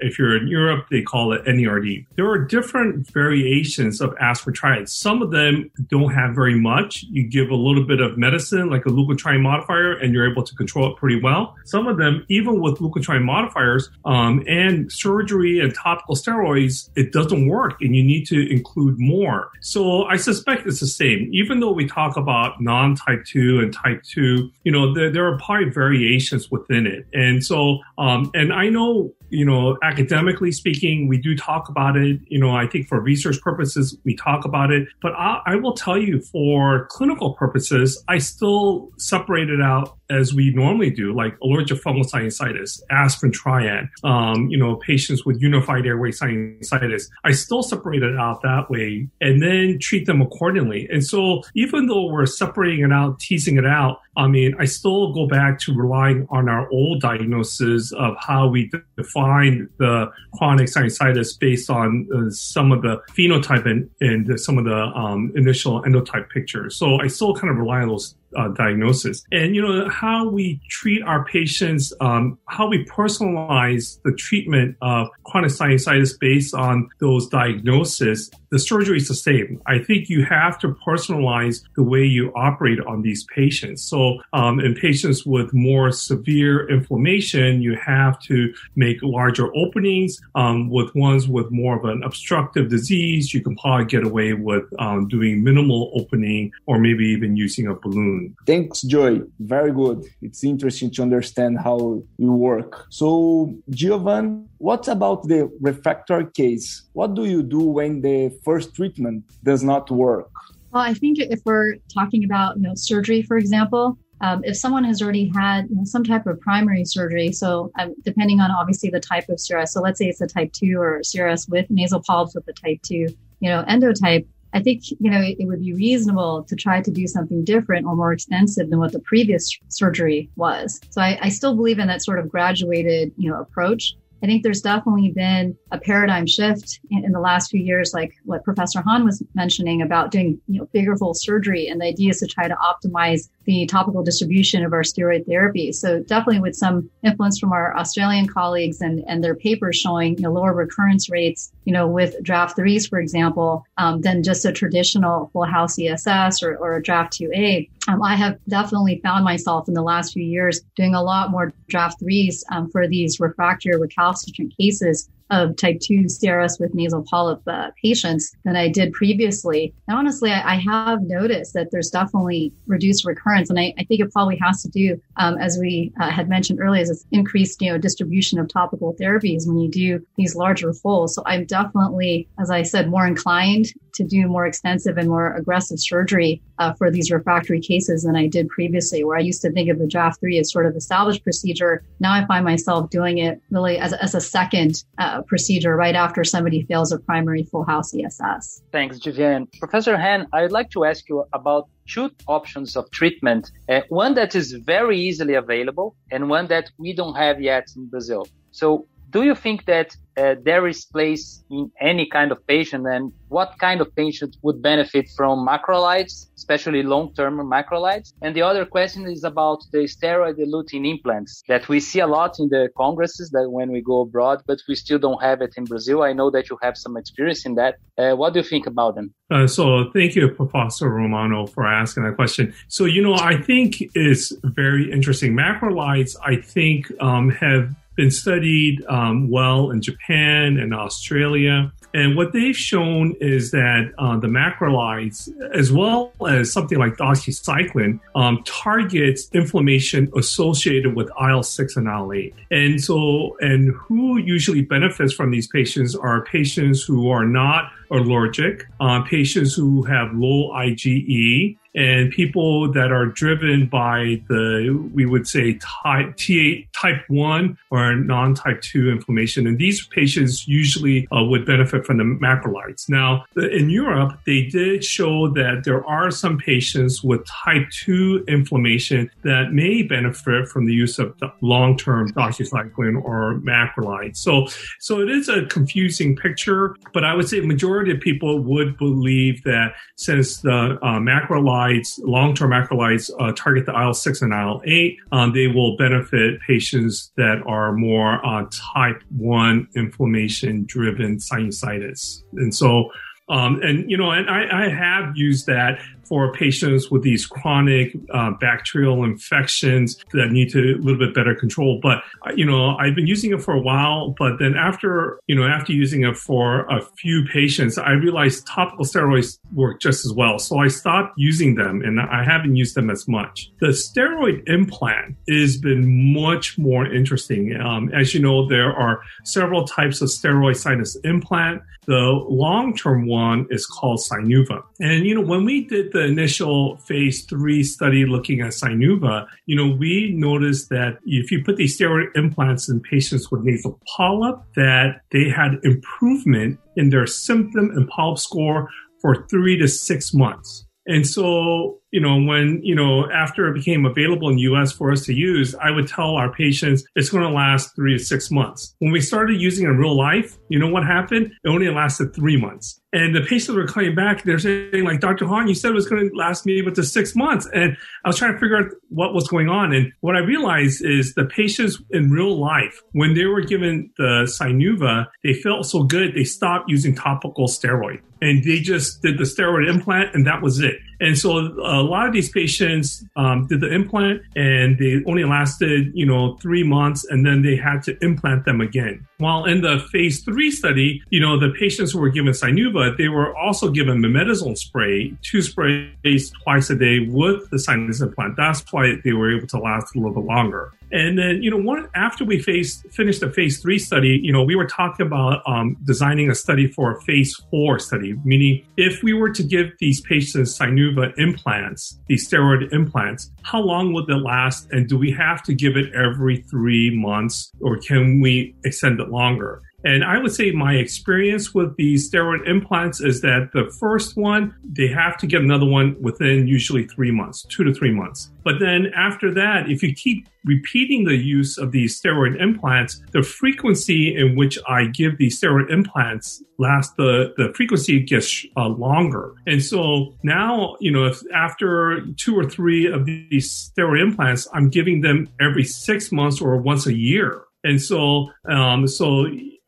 if 0.00 0.18
you're 0.18 0.36
in 0.36 0.48
Europe, 0.48 0.86
they 0.90 1.02
call 1.02 1.32
it 1.32 1.44
NERD. 1.44 2.06
There 2.16 2.28
are 2.28 2.38
different 2.38 3.10
variations 3.10 4.00
of 4.00 4.14
aspirin 4.20 4.54
triad. 4.54 4.88
Some 4.88 5.22
of 5.22 5.30
them 5.30 5.70
don't 5.88 6.12
have 6.12 6.34
very 6.34 6.58
much. 6.58 7.04
You 7.10 7.24
give 7.24 7.50
a 7.50 7.54
little 7.54 7.84
bit 7.84 8.00
of 8.00 8.18
medicine, 8.18 8.70
like 8.70 8.86
a 8.86 8.90
leukotriene 8.90 9.42
modifier, 9.42 9.92
and 9.92 10.12
you're 10.12 10.30
able 10.30 10.42
to 10.42 10.54
control 10.54 10.90
it 10.90 10.96
pretty 10.96 11.20
well. 11.20 11.54
Some 11.64 11.86
of 11.86 11.98
them, 11.98 12.24
even 12.28 12.60
with 12.60 12.78
leukotriene 12.78 13.24
modifiers 13.24 13.90
um, 14.04 14.42
and 14.48 14.90
surgery 14.90 15.60
and 15.60 15.74
topical 15.74 16.14
steroids, 16.14 16.90
it 16.96 17.12
doesn't 17.12 17.48
work, 17.48 17.80
and 17.80 17.94
you 17.94 18.04
need 18.04 18.26
to 18.26 18.50
include 18.50 18.96
more. 18.98 19.50
So 19.60 20.04
I 20.04 20.16
suspect 20.16 20.66
it's 20.66 20.80
the 20.80 20.86
same. 20.86 21.28
Even 21.32 21.60
though 21.60 21.72
we 21.72 21.86
talk 21.86 22.16
about 22.16 22.60
non-type 22.60 23.24
two 23.24 23.60
and 23.60 23.72
type 23.72 24.02
two, 24.02 24.50
you 24.64 24.72
know, 24.72 24.94
there, 24.94 25.10
there 25.10 25.26
are 25.26 25.38
probably 25.38 25.70
variations 25.70 26.50
within 26.50 26.86
it. 26.86 27.06
And 27.12 27.44
so, 27.44 27.78
um, 27.98 28.30
and 28.34 28.52
I 28.52 28.68
know 28.68 29.12
you 29.34 29.44
know, 29.44 29.76
academically 29.84 30.50
speaking, 30.50 31.08
we 31.08 31.18
do 31.18 31.36
talk 31.36 31.68
about 31.68 31.96
it. 31.96 32.20
You 32.26 32.38
know, 32.38 32.50
I 32.50 32.66
think 32.66 32.88
for 32.88 33.00
research 33.00 33.40
purposes, 33.40 33.96
we 34.04 34.16
talk 34.16 34.44
about 34.44 34.70
it. 34.72 34.88
But 35.02 35.12
I, 35.12 35.40
I 35.46 35.56
will 35.56 35.74
tell 35.74 35.98
you 35.98 36.20
for 36.20 36.86
clinical 36.90 37.34
purposes, 37.34 38.02
I 38.08 38.18
still 38.18 38.90
separate 38.96 39.50
it 39.50 39.60
out 39.60 39.96
as 40.10 40.34
we 40.34 40.52
normally 40.52 40.90
do, 40.90 41.14
like 41.14 41.36
allergic 41.42 41.78
fungal 41.82 42.08
sinusitis, 42.08 42.80
aspirin 42.90 43.32
triad, 43.32 43.88
um, 44.02 44.48
you 44.48 44.56
know, 44.56 44.76
patients 44.76 45.24
with 45.24 45.40
unified 45.40 45.86
airway 45.86 46.10
sinusitis. 46.10 47.08
I 47.24 47.32
still 47.32 47.62
separate 47.62 48.02
it 48.02 48.16
out 48.16 48.42
that 48.42 48.70
way 48.70 49.08
and 49.20 49.42
then 49.42 49.78
treat 49.80 50.06
them 50.06 50.20
accordingly. 50.20 50.88
And 50.90 51.04
so 51.04 51.42
even 51.54 51.86
though 51.86 52.06
we're 52.06 52.26
separating 52.26 52.84
it 52.84 52.92
out, 52.92 53.18
teasing 53.18 53.56
it 53.56 53.66
out, 53.66 54.00
I 54.16 54.28
mean, 54.28 54.54
I 54.58 54.64
still 54.64 55.12
go 55.12 55.26
back 55.26 55.58
to 55.60 55.74
relying 55.74 56.26
on 56.30 56.48
our 56.48 56.70
old 56.70 57.00
diagnosis 57.00 57.92
of 57.92 58.14
how 58.18 58.46
we 58.46 58.70
define 58.96 59.68
the 59.78 60.10
chronic 60.36 60.68
sinusitis 60.68 61.38
based 61.38 61.68
on 61.68 62.08
uh, 62.14 62.30
some 62.30 62.70
of 62.70 62.82
the 62.82 63.00
phenotype 63.10 63.66
and, 63.66 63.90
and 64.00 64.38
some 64.38 64.58
of 64.58 64.64
the 64.64 64.76
um, 64.76 65.32
initial 65.34 65.82
endotype 65.82 66.30
pictures. 66.30 66.76
So 66.76 67.00
I 67.00 67.08
still 67.08 67.34
kind 67.34 67.50
of 67.50 67.56
rely 67.56 67.80
on 67.80 67.88
those 67.88 68.14
uh, 68.36 68.48
diagnosis. 68.48 69.24
And, 69.32 69.54
you 69.54 69.62
know, 69.62 69.88
how 69.88 70.28
we 70.28 70.60
treat 70.68 71.02
our 71.02 71.24
patients, 71.24 71.92
um, 72.00 72.38
how 72.46 72.68
we 72.68 72.84
personalize 72.84 74.00
the 74.04 74.12
treatment 74.12 74.76
of 74.82 75.08
chronic 75.24 75.50
sinusitis 75.50 76.18
based 76.18 76.54
on 76.54 76.88
those 77.00 77.28
diagnoses, 77.28 78.30
the 78.54 78.60
surgery 78.60 78.98
is 78.98 79.08
the 79.08 79.16
same. 79.16 79.60
I 79.66 79.80
think 79.80 80.08
you 80.08 80.24
have 80.26 80.60
to 80.60 80.68
personalize 80.86 81.56
the 81.74 81.82
way 81.82 82.04
you 82.04 82.32
operate 82.36 82.78
on 82.86 83.02
these 83.02 83.24
patients. 83.24 83.82
So, 83.82 84.20
um, 84.32 84.60
in 84.60 84.76
patients 84.76 85.26
with 85.26 85.52
more 85.52 85.90
severe 85.90 86.70
inflammation, 86.70 87.62
you 87.62 87.74
have 87.74 88.20
to 88.30 88.54
make 88.76 88.98
larger 89.02 89.46
openings. 89.56 90.20
Um, 90.36 90.70
with 90.70 90.94
ones 90.94 91.26
with 91.26 91.50
more 91.50 91.76
of 91.76 91.84
an 91.84 92.04
obstructive 92.04 92.70
disease, 92.70 93.34
you 93.34 93.40
can 93.42 93.56
probably 93.56 93.86
get 93.86 94.04
away 94.04 94.34
with 94.34 94.66
um, 94.78 95.08
doing 95.08 95.42
minimal 95.42 95.90
opening 95.96 96.52
or 96.66 96.78
maybe 96.78 97.04
even 97.06 97.36
using 97.36 97.66
a 97.66 97.74
balloon. 97.74 98.36
Thanks, 98.46 98.82
Joy. 98.82 99.22
Very 99.40 99.72
good. 99.72 100.04
It's 100.22 100.44
interesting 100.44 100.92
to 100.92 101.02
understand 101.02 101.58
how 101.58 102.04
you 102.18 102.32
work. 102.32 102.86
So, 102.90 103.52
Jivianne, 103.68 104.46
what 104.58 104.86
about 104.88 105.28
the 105.28 105.50
refractory 105.60 106.26
case? 106.30 106.84
What 106.94 107.14
do 107.14 107.24
you 107.24 107.42
do 107.42 107.60
when 107.60 108.00
the 108.00 108.30
first 108.44 108.74
treatment 108.74 109.24
does 109.42 109.62
not 109.62 109.90
work? 109.90 110.30
Well, 110.72 110.82
I 110.82 110.94
think 110.94 111.18
if 111.18 111.40
we're 111.44 111.76
talking 111.92 112.24
about 112.24 112.56
you 112.56 112.62
know 112.62 112.74
surgery, 112.74 113.22
for 113.22 113.36
example, 113.36 113.96
um, 114.20 114.42
if 114.44 114.56
someone 114.56 114.84
has 114.84 115.02
already 115.02 115.30
had 115.34 115.68
you 115.70 115.76
know, 115.76 115.84
some 115.84 116.04
type 116.04 116.26
of 116.26 116.40
primary 116.40 116.84
surgery, 116.84 117.32
so 117.32 117.70
um, 117.78 117.94
depending 118.04 118.40
on 118.40 118.50
obviously 118.50 118.90
the 118.90 119.00
type 119.00 119.28
of 119.28 119.36
CRS, 119.36 119.68
so 119.68 119.80
let's 119.80 119.98
say 119.98 120.06
it's 120.06 120.20
a 120.20 120.26
type 120.26 120.52
two 120.52 120.76
or 120.78 121.00
CRS 121.00 121.48
with 121.48 121.66
nasal 121.70 122.02
polyps 122.06 122.34
with 122.34 122.46
the 122.46 122.52
type 122.52 122.78
two, 122.82 123.06
you 123.40 123.50
know, 123.50 123.64
endotype, 123.68 124.26
I 124.54 124.62
think, 124.62 124.88
you 125.00 125.10
know, 125.10 125.20
it, 125.20 125.36
it, 125.40 125.46
would 125.46 125.60
be 125.60 125.74
reasonable 125.74 126.44
to 126.44 126.54
try 126.54 126.80
to 126.80 126.90
do 126.90 127.08
something 127.08 127.44
different 127.44 127.86
or 127.86 127.96
more 127.96 128.12
extensive 128.12 128.70
than 128.70 128.78
what 128.78 128.92
the 128.92 129.00
previous 129.00 129.50
surgery 129.68 130.30
was. 130.36 130.80
So 130.90 131.02
I, 131.02 131.18
I 131.20 131.28
still 131.28 131.56
believe 131.56 131.80
in 131.80 131.88
that 131.88 132.04
sort 132.04 132.20
of 132.20 132.28
graduated, 132.28 133.12
you 133.16 133.30
know, 133.30 133.40
approach. 133.40 133.94
I 134.24 134.26
think 134.26 134.42
there's 134.42 134.62
definitely 134.62 135.10
been 135.10 135.54
a 135.70 135.78
paradigm 135.78 136.26
shift 136.26 136.80
in, 136.90 137.04
in, 137.04 137.12
the 137.12 137.20
last 137.20 137.50
few 137.50 137.60
years, 137.60 137.92
like 137.92 138.14
what 138.24 138.42
Professor 138.42 138.80
Han 138.80 139.04
was 139.04 139.22
mentioning 139.34 139.82
about 139.82 140.10
doing, 140.10 140.40
you 140.48 140.60
know, 140.60 140.68
bigger 140.72 140.96
full 140.96 141.12
surgery. 141.12 141.68
And 141.68 141.78
the 141.78 141.84
idea 141.84 142.08
is 142.08 142.20
to 142.20 142.26
try 142.26 142.48
to 142.48 142.56
optimize 142.56 143.28
the 143.44 143.66
topical 143.66 144.02
distribution 144.02 144.64
of 144.64 144.72
our 144.72 144.80
steroid 144.80 145.26
therapy. 145.26 145.72
So 145.72 146.00
definitely 146.00 146.40
with 146.40 146.56
some 146.56 146.88
influence 147.02 147.38
from 147.38 147.52
our 147.52 147.76
Australian 147.76 148.26
colleagues 148.26 148.80
and, 148.80 149.04
and 149.06 149.22
their 149.22 149.34
papers 149.34 149.76
showing, 149.76 150.16
you 150.16 150.22
know, 150.22 150.32
lower 150.32 150.54
recurrence 150.54 151.10
rates, 151.10 151.52
you 151.66 151.72
know, 151.74 151.86
with 151.86 152.16
Draf 152.22 152.56
threes, 152.56 152.86
for 152.86 152.98
example, 152.98 153.66
um, 153.76 154.00
than 154.00 154.22
just 154.22 154.46
a 154.46 154.52
traditional 154.52 155.28
full 155.34 155.44
house 155.44 155.78
ESS 155.78 156.42
or, 156.42 156.56
or 156.56 156.76
a 156.76 156.82
Draf 156.82 157.08
2A. 157.08 157.68
Um, 157.88 158.02
I 158.02 158.16
have 158.16 158.38
definitely 158.48 159.00
found 159.02 159.24
myself 159.24 159.68
in 159.68 159.74
the 159.74 159.82
last 159.82 160.14
few 160.14 160.24
years 160.24 160.62
doing 160.76 160.94
a 160.94 161.02
lot 161.02 161.30
more 161.30 161.52
Draf 161.70 161.98
threes 161.98 162.42
um, 162.50 162.70
for 162.70 162.88
these 162.88 163.20
refractory 163.20 163.76
recalcitrant 163.78 164.13
cases 164.58 165.08
of 165.34 165.56
type 165.56 165.80
2 165.80 166.04
CRS 166.04 166.60
with 166.60 166.74
nasal 166.74 167.04
polyp 167.10 167.42
uh, 167.46 167.70
patients 167.82 168.34
than 168.44 168.56
I 168.56 168.68
did 168.68 168.92
previously. 168.92 169.74
And 169.88 169.96
honestly, 169.96 170.30
I, 170.30 170.54
I, 170.54 170.56
have 170.56 171.02
noticed 171.02 171.54
that 171.54 171.68
there's 171.70 171.90
definitely 171.90 172.52
reduced 172.66 173.04
recurrence. 173.04 173.50
And 173.50 173.58
I, 173.58 173.74
I 173.78 173.84
think 173.84 174.00
it 174.00 174.12
probably 174.12 174.36
has 174.36 174.62
to 174.62 174.68
do, 174.68 175.00
um, 175.16 175.36
as 175.38 175.58
we 175.58 175.92
uh, 176.00 176.10
had 176.10 176.28
mentioned 176.28 176.60
earlier, 176.60 176.82
is 176.82 176.88
this 176.88 177.04
increased, 177.10 177.60
you 177.60 177.70
know, 177.70 177.78
distribution 177.78 178.38
of 178.38 178.48
topical 178.48 178.94
therapies 178.94 179.46
when 179.46 179.58
you 179.58 179.70
do 179.70 180.06
these 180.16 180.36
larger 180.36 180.72
fulls. 180.72 181.14
So 181.14 181.22
I'm 181.26 181.44
definitely, 181.44 182.28
as 182.38 182.50
I 182.50 182.62
said, 182.62 182.88
more 182.88 183.06
inclined 183.06 183.72
to 183.94 184.04
do 184.04 184.26
more 184.26 184.46
extensive 184.46 184.98
and 184.98 185.08
more 185.08 185.34
aggressive 185.34 185.78
surgery 185.80 186.42
uh, 186.58 186.72
for 186.74 186.90
these 186.90 187.10
refractory 187.10 187.60
cases 187.60 188.02
than 188.02 188.16
I 188.16 188.26
did 188.26 188.48
previously, 188.48 189.04
where 189.04 189.16
I 189.16 189.20
used 189.20 189.42
to 189.42 189.50
think 189.52 189.70
of 189.70 189.78
the 189.78 189.86
Draf 189.86 190.18
three 190.18 190.38
as 190.38 190.52
sort 190.52 190.66
of 190.66 190.76
a 190.76 190.80
salvage 190.80 191.22
procedure. 191.22 191.82
Now 192.00 192.12
I 192.12 192.26
find 192.26 192.44
myself 192.44 192.90
doing 192.90 193.18
it 193.18 193.40
really 193.50 193.78
as, 193.78 193.92
as 193.92 194.14
a 194.14 194.20
second 194.20 194.84
uh, 194.98 195.22
procedure 195.26 195.76
right 195.76 195.94
after 195.94 196.24
somebody 196.24 196.62
fails 196.62 196.92
a 196.92 196.98
primary 196.98 197.44
full 197.44 197.64
house 197.64 197.94
ESS. 197.94 198.62
Thanks, 198.72 198.98
Vivian. 198.98 199.48
Professor 199.58 199.96
Han, 199.96 200.26
I'd 200.32 200.52
like 200.52 200.70
to 200.70 200.84
ask 200.84 201.08
you 201.08 201.24
about 201.32 201.68
two 201.86 202.10
options 202.26 202.76
of 202.76 202.90
treatment. 202.90 203.50
Uh, 203.68 203.82
one 203.88 204.14
that 204.14 204.34
is 204.34 204.52
very 204.52 204.98
easily 204.98 205.34
available 205.34 205.96
and 206.10 206.28
one 206.28 206.46
that 206.48 206.70
we 206.78 206.94
don't 206.94 207.16
have 207.16 207.40
yet 207.40 207.66
in 207.76 207.86
Brazil. 207.86 208.26
So 208.50 208.86
do 209.14 209.22
you 209.22 209.36
think 209.36 209.64
that 209.66 209.96
uh, 210.16 210.34
there 210.44 210.66
is 210.66 210.84
place 210.84 211.44
in 211.48 211.70
any 211.80 212.04
kind 212.04 212.32
of 212.32 212.44
patient 212.48 212.84
and 212.86 213.12
what 213.28 213.50
kind 213.60 213.80
of 213.80 213.94
patient 213.94 214.36
would 214.42 214.60
benefit 214.60 215.08
from 215.16 215.46
macrolides, 215.46 216.26
especially 216.36 216.82
long-term 216.82 217.36
macrolides? 217.56 218.12
And 218.22 218.34
the 218.34 218.42
other 218.42 218.64
question 218.66 219.06
is 219.06 219.22
about 219.22 219.60
the 219.70 219.84
steroid 219.94 220.36
eluting 220.44 220.84
implants 220.88 221.44
that 221.46 221.68
we 221.68 221.78
see 221.78 222.00
a 222.00 222.08
lot 222.08 222.40
in 222.40 222.48
the 222.48 222.68
congresses 222.76 223.30
that 223.30 223.48
when 223.48 223.70
we 223.70 223.80
go 223.80 224.00
abroad, 224.00 224.42
but 224.48 224.58
we 224.68 224.74
still 224.74 224.98
don't 224.98 225.22
have 225.22 225.40
it 225.42 225.52
in 225.56 225.64
Brazil. 225.64 226.02
I 226.02 226.12
know 226.12 226.28
that 226.32 226.50
you 226.50 226.58
have 226.62 226.76
some 226.76 226.96
experience 226.96 227.46
in 227.46 227.54
that. 227.54 227.76
Uh, 227.96 228.16
what 228.16 228.32
do 228.32 228.40
you 228.40 228.44
think 228.44 228.66
about 228.66 228.96
them? 228.96 229.14
Uh, 229.30 229.46
so 229.46 229.90
thank 229.92 230.16
you, 230.16 230.28
Professor 230.28 230.88
Romano, 230.88 231.46
for 231.46 231.64
asking 231.64 232.02
that 232.02 232.16
question. 232.16 232.52
So, 232.66 232.84
you 232.84 233.00
know, 233.00 233.14
I 233.14 233.40
think 233.40 233.76
it's 233.94 234.32
very 234.42 234.90
interesting. 234.90 235.34
Macrolides, 235.34 236.16
I 236.24 236.36
think, 236.36 236.90
um, 237.00 237.30
have 237.30 237.74
been 237.96 238.10
studied 238.10 238.84
um, 238.86 239.30
well 239.30 239.70
in 239.70 239.80
Japan 239.80 240.58
and 240.58 240.74
Australia. 240.74 241.72
And 241.94 242.16
what 242.16 242.32
they've 242.32 242.56
shown 242.56 243.14
is 243.20 243.52
that 243.52 243.92
uh, 243.98 244.18
the 244.18 244.26
macrolides, 244.26 245.28
as 245.54 245.70
well 245.70 246.12
as 246.28 246.52
something 246.52 246.76
like 246.76 246.96
doxycycline, 246.96 248.00
um, 248.16 248.42
targets 248.44 249.28
inflammation 249.32 250.10
associated 250.16 250.96
with 250.96 251.06
IL-6 251.10 251.76
and 251.76 251.86
IL-8. 251.86 252.34
And 252.50 252.82
so, 252.82 253.36
and 253.40 253.72
who 253.74 254.18
usually 254.18 254.62
benefits 254.62 255.12
from 255.12 255.30
these 255.30 255.46
patients 255.46 255.94
are 255.94 256.24
patients 256.24 256.82
who 256.82 257.10
are 257.10 257.24
not 257.24 257.70
allergic, 257.92 258.66
uh, 258.80 259.02
patients 259.02 259.54
who 259.54 259.84
have 259.84 260.12
low 260.14 260.50
IgE, 260.52 261.56
and 261.74 262.10
people 262.10 262.70
that 262.72 262.92
are 262.92 263.06
driven 263.06 263.66
by 263.66 264.22
the, 264.28 264.88
we 264.92 265.06
would 265.06 265.26
say 265.26 265.54
type, 265.54 266.16
T8, 266.16 266.68
type 266.72 267.02
1 267.08 267.58
or 267.70 267.96
non-type 267.96 268.60
2 268.62 268.90
inflammation. 268.90 269.46
And 269.46 269.58
these 269.58 269.86
patients 269.88 270.46
usually 270.46 271.08
uh, 271.10 271.24
would 271.24 271.44
benefit 271.44 271.84
from 271.84 271.98
the 271.98 272.04
macrolides. 272.04 272.88
Now, 272.88 273.24
in 273.36 273.70
Europe, 273.70 274.18
they 274.24 274.42
did 274.42 274.84
show 274.84 275.28
that 275.30 275.62
there 275.64 275.84
are 275.84 276.10
some 276.10 276.38
patients 276.38 277.02
with 277.02 277.26
type 277.26 277.68
2 277.70 278.24
inflammation 278.28 279.10
that 279.22 279.52
may 279.52 279.82
benefit 279.82 280.48
from 280.48 280.66
the 280.66 280.72
use 280.72 280.98
of 280.98 281.14
long-term 281.40 282.12
doxycycline 282.12 283.02
or 283.02 283.40
macrolides. 283.40 284.18
So, 284.18 284.46
so 284.78 285.00
it 285.00 285.10
is 285.10 285.28
a 285.28 285.46
confusing 285.46 286.14
picture, 286.14 286.76
but 286.92 287.04
I 287.04 287.14
would 287.14 287.28
say 287.28 287.40
majority 287.40 287.92
of 287.92 288.00
people 288.00 288.38
would 288.40 288.76
believe 288.78 289.42
that 289.44 289.74
since 289.96 290.38
the 290.38 290.78
uh, 290.82 290.98
macrolides 290.98 291.63
macrolides, 291.64 292.00
long-term 292.02 292.50
macrolides 292.50 293.10
uh, 293.18 293.32
target 293.36 293.66
the 293.66 293.72
IL-6 293.72 294.22
and 294.22 294.32
IL-8. 294.32 294.96
Um, 295.12 295.32
they 295.32 295.46
will 295.46 295.76
benefit 295.76 296.40
patients 296.46 297.12
that 297.16 297.42
are 297.46 297.72
more 297.72 298.24
uh, 298.24 298.46
type 298.74 299.02
1 299.16 299.68
inflammation-driven 299.76 301.18
sinusitis. 301.18 302.22
And 302.34 302.54
so 302.54 302.90
um, 303.28 303.62
and 303.62 303.90
you 303.90 303.96
know, 303.96 304.10
and 304.10 304.28
I, 304.28 304.66
I, 304.66 304.68
have 304.68 305.16
used 305.16 305.46
that 305.46 305.80
for 306.06 306.32
patients 306.32 306.90
with 306.90 307.02
these 307.02 307.26
chronic 307.26 307.94
uh, 308.12 308.30
bacterial 308.40 309.04
infections 309.04 309.96
that 310.12 310.30
need 310.30 310.50
to 310.50 310.58
a 310.58 310.82
little 310.82 310.98
bit 310.98 311.14
better 311.14 311.34
control. 311.34 311.80
But 311.82 312.02
uh, 312.26 312.32
you 312.34 312.44
know, 312.44 312.76
I've 312.76 312.94
been 312.94 313.06
using 313.06 313.32
it 313.32 313.42
for 313.42 313.54
a 313.54 313.60
while, 313.60 314.14
but 314.18 314.38
then 314.38 314.54
after 314.54 315.20
you 315.26 315.34
know, 315.34 315.46
after 315.46 315.72
using 315.72 316.04
it 316.04 316.16
for 316.16 316.66
a 316.66 316.80
few 316.80 317.24
patients, 317.32 317.78
I 317.78 317.92
realized 317.92 318.46
topical 318.46 318.84
steroids 318.84 319.38
work 319.52 319.80
just 319.80 320.04
as 320.04 320.12
well. 320.12 320.38
So 320.38 320.58
I 320.58 320.68
stopped 320.68 321.14
using 321.16 321.54
them, 321.54 321.82
and 321.82 322.00
I 322.00 322.24
haven't 322.24 322.56
used 322.56 322.74
them 322.74 322.90
as 322.90 323.06
much. 323.08 323.50
The 323.60 323.68
steroid 323.68 324.48
implant 324.48 325.16
has 325.28 325.56
been 325.56 326.12
much 326.12 326.58
more 326.58 326.86
interesting. 326.86 327.58
Um, 327.60 327.92
as 327.92 328.14
you 328.14 328.20
know, 328.20 328.48
there 328.48 328.72
are 328.72 329.00
several 329.24 329.64
types 329.64 330.00
of 330.00 330.08
steroid 330.08 330.56
sinus 330.56 330.96
implant. 331.04 331.62
The 331.86 332.24
long-term 332.28 333.06
one 333.06 333.46
is 333.50 333.66
called 333.66 334.00
Sinuva. 334.00 334.62
And, 334.80 335.04
you 335.04 335.14
know, 335.14 335.20
when 335.20 335.44
we 335.44 335.66
did 335.66 335.92
the 335.94 336.04
initial 336.04 336.76
phase 336.76 337.24
three 337.24 337.62
study 337.62 338.04
looking 338.04 338.42
at 338.42 338.52
Sinuva, 338.52 339.26
you 339.46 339.56
know, 339.56 339.74
we 339.74 340.12
noticed 340.14 340.68
that 340.68 340.98
if 341.06 341.30
you 341.30 341.42
put 341.42 341.56
these 341.56 341.78
steroid 341.78 342.08
implants 342.14 342.68
in 342.68 342.80
patients 342.80 343.30
with 343.30 343.42
nasal 343.42 343.80
polyp, 343.96 344.42
that 344.56 345.00
they 345.10 345.30
had 345.30 345.58
improvement 345.62 346.58
in 346.76 346.90
their 346.90 347.06
symptom 347.06 347.70
and 347.70 347.88
polyp 347.88 348.18
score 348.18 348.68
for 349.00 349.26
three 349.28 349.56
to 349.56 349.68
six 349.68 350.12
months. 350.12 350.66
And 350.86 351.06
so 351.06 351.80
you 351.94 352.00
know, 352.00 352.20
when, 352.20 352.60
you 352.64 352.74
know, 352.74 353.08
after 353.12 353.46
it 353.46 353.54
became 353.54 353.86
available 353.86 354.28
in 354.28 354.34
the 354.34 354.42
US 354.52 354.72
for 354.72 354.90
us 354.90 355.04
to 355.04 355.14
use, 355.14 355.54
I 355.54 355.70
would 355.70 355.86
tell 355.86 356.16
our 356.16 356.32
patients 356.32 356.82
it's 356.96 357.08
going 357.08 357.22
to 357.22 357.30
last 357.30 357.72
three 357.76 357.96
to 357.96 358.04
six 358.04 358.32
months. 358.32 358.74
When 358.80 358.90
we 358.90 359.00
started 359.00 359.40
using 359.40 359.66
in 359.66 359.76
real 359.76 359.96
life, 359.96 360.36
you 360.48 360.58
know 360.58 360.66
what 360.66 360.84
happened? 360.84 361.30
It 361.44 361.48
only 361.48 361.70
lasted 361.70 362.12
three 362.12 362.36
months. 362.36 362.80
And 362.94 363.12
the 363.12 363.22
patients 363.22 363.56
were 363.56 363.66
coming 363.66 363.96
back, 363.96 364.22
they're 364.22 364.38
saying, 364.38 364.84
like, 364.84 365.00
Dr. 365.00 365.26
Han, 365.26 365.48
you 365.48 365.54
said 365.56 365.72
it 365.72 365.74
was 365.74 365.88
going 365.88 366.08
to 366.08 366.16
last 366.16 366.46
me 366.46 366.64
up 366.64 366.72
to 366.74 366.84
six 366.84 367.16
months. 367.16 367.48
And 367.52 367.76
I 368.04 368.08
was 368.08 368.16
trying 368.16 368.34
to 368.34 368.38
figure 368.38 368.56
out 368.56 368.66
what 368.88 369.12
was 369.12 369.26
going 369.26 369.48
on. 369.48 369.72
And 369.72 369.92
what 370.00 370.14
I 370.14 370.20
realized 370.20 370.80
is 370.84 371.12
the 371.14 371.24
patients 371.24 371.82
in 371.90 372.12
real 372.12 372.38
life, 372.38 372.80
when 372.92 373.14
they 373.14 373.24
were 373.24 373.40
given 373.40 373.90
the 373.98 374.28
Sinuva, 374.32 375.08
they 375.24 375.34
felt 375.34 375.66
so 375.66 375.82
good, 375.82 376.14
they 376.14 376.22
stopped 376.22 376.70
using 376.70 376.94
topical 376.94 377.48
steroid. 377.48 378.00
And 378.22 378.44
they 378.44 378.60
just 378.60 379.02
did 379.02 379.18
the 379.18 379.24
steroid 379.24 379.68
implant, 379.68 380.14
and 380.14 380.24
that 380.28 380.40
was 380.40 380.60
it. 380.60 380.76
And 381.00 381.16
so 381.18 381.38
a 381.38 381.82
lot 381.82 382.06
of 382.06 382.12
these 382.12 382.30
patients 382.30 383.04
um, 383.16 383.46
did 383.46 383.60
the 383.60 383.72
implant 383.72 384.22
and 384.36 384.78
they 384.78 385.02
only 385.06 385.24
lasted, 385.24 385.92
you 385.94 386.06
know, 386.06 386.36
three 386.36 386.62
months 386.62 387.04
and 387.04 387.26
then 387.26 387.42
they 387.42 387.56
had 387.56 387.82
to 387.84 387.96
implant 388.04 388.44
them 388.44 388.60
again. 388.60 389.06
While 389.18 389.44
in 389.44 389.60
the 389.60 389.78
phase 389.92 390.22
three 390.22 390.50
study, 390.50 391.02
you 391.10 391.20
know, 391.20 391.38
the 391.38 391.50
patients 391.58 391.92
who 391.92 392.00
were 392.00 392.10
given 392.10 392.34
Sinuva, 392.34 392.94
they 392.96 393.08
were 393.08 393.36
also 393.36 393.70
given 393.70 393.98
mebendazole 393.98 394.56
spray, 394.56 395.14
two 395.22 395.42
sprays 395.42 396.32
twice 396.42 396.70
a 396.70 396.76
day 396.76 397.00
with 397.00 397.48
the 397.50 397.58
sinus 397.58 398.00
implant. 398.00 398.36
That's 398.36 398.64
why 398.72 398.96
they 399.04 399.12
were 399.12 399.36
able 399.36 399.46
to 399.48 399.58
last 399.58 399.94
a 399.94 399.98
little 399.98 400.14
bit 400.14 400.24
longer. 400.24 400.72
And 400.92 401.18
then, 401.18 401.42
you 401.42 401.50
know, 401.50 401.56
one 401.56 401.88
after 401.94 402.24
we 402.24 402.40
finished 402.40 402.82
the 403.20 403.32
phase 403.34 403.60
three 403.60 403.78
study, 403.78 404.20
you 404.22 404.32
know, 404.32 404.42
we 404.42 404.54
were 404.54 404.66
talking 404.66 405.06
about 405.06 405.42
um, 405.46 405.76
designing 405.84 406.30
a 406.30 406.34
study 406.34 406.68
for 406.68 406.96
a 406.96 407.00
phase 407.02 407.34
four 407.50 407.78
study, 407.78 408.14
meaning 408.24 408.64
if 408.76 409.02
we 409.02 409.12
were 409.12 409.30
to 409.30 409.42
give 409.42 409.72
these 409.78 410.00
patients 410.02 410.58
Sinuva 410.58 411.12
implants, 411.18 411.98
these 412.08 412.28
steroid 412.28 412.72
implants, 412.72 413.30
how 413.42 413.60
long 413.60 413.92
would 413.92 414.08
it 414.08 414.16
last? 414.16 414.68
And 414.70 414.88
do 414.88 414.96
we 414.96 415.10
have 415.12 415.42
to 415.44 415.54
give 415.54 415.76
it 415.76 415.92
every 415.94 416.42
three 416.42 416.90
months 416.96 417.50
or 417.60 417.78
can 417.78 418.20
we 418.20 418.54
extend 418.64 419.00
it 419.00 419.08
longer? 419.08 419.60
And 419.84 420.02
I 420.02 420.18
would 420.18 420.32
say 420.32 420.50
my 420.50 420.74
experience 420.74 421.54
with 421.54 421.76
the 421.76 421.94
steroid 421.94 422.48
implants 422.48 423.00
is 423.00 423.20
that 423.20 423.50
the 423.52 423.70
first 423.78 424.16
one, 424.16 424.54
they 424.64 424.88
have 424.88 425.18
to 425.18 425.26
get 425.26 425.42
another 425.42 425.66
one 425.66 425.96
within 426.00 426.46
usually 426.46 426.86
three 426.86 427.10
months, 427.10 427.42
two 427.50 427.64
to 427.64 427.74
three 427.74 427.92
months. 427.92 428.30
But 428.44 428.60
then 428.60 428.92
after 428.96 429.32
that, 429.34 429.70
if 429.70 429.82
you 429.82 429.94
keep 429.94 430.26
repeating 430.44 431.04
the 431.04 431.16
use 431.16 431.58
of 431.58 431.72
these 431.72 432.00
steroid 432.00 432.40
implants, 432.40 433.02
the 433.12 433.22
frequency 433.22 434.14
in 434.14 434.36
which 434.36 434.58
I 434.68 434.86
give 434.86 435.18
these 435.18 435.40
steroid 435.40 435.70
implants 435.70 436.42
last 436.58 436.96
the, 436.96 437.34
the 437.36 437.52
frequency 437.54 438.00
gets 438.00 438.46
uh, 438.56 438.68
longer. 438.68 439.34
And 439.46 439.62
so 439.62 440.14
now, 440.22 440.76
you 440.80 440.90
know, 440.90 441.06
if 441.06 441.22
after 441.34 442.06
two 442.16 442.38
or 442.38 442.48
three 442.48 442.86
of 442.86 443.04
these 443.06 443.72
steroid 443.76 444.00
implants, 444.02 444.48
I'm 444.52 444.70
giving 444.70 445.00
them 445.00 445.28
every 445.40 445.64
six 445.64 446.12
months 446.12 446.40
or 446.40 446.56
once 446.56 446.86
a 446.86 446.94
year. 446.94 447.44
And 447.64 447.80
so, 447.80 448.30
um, 448.46 448.86
so 448.86 449.26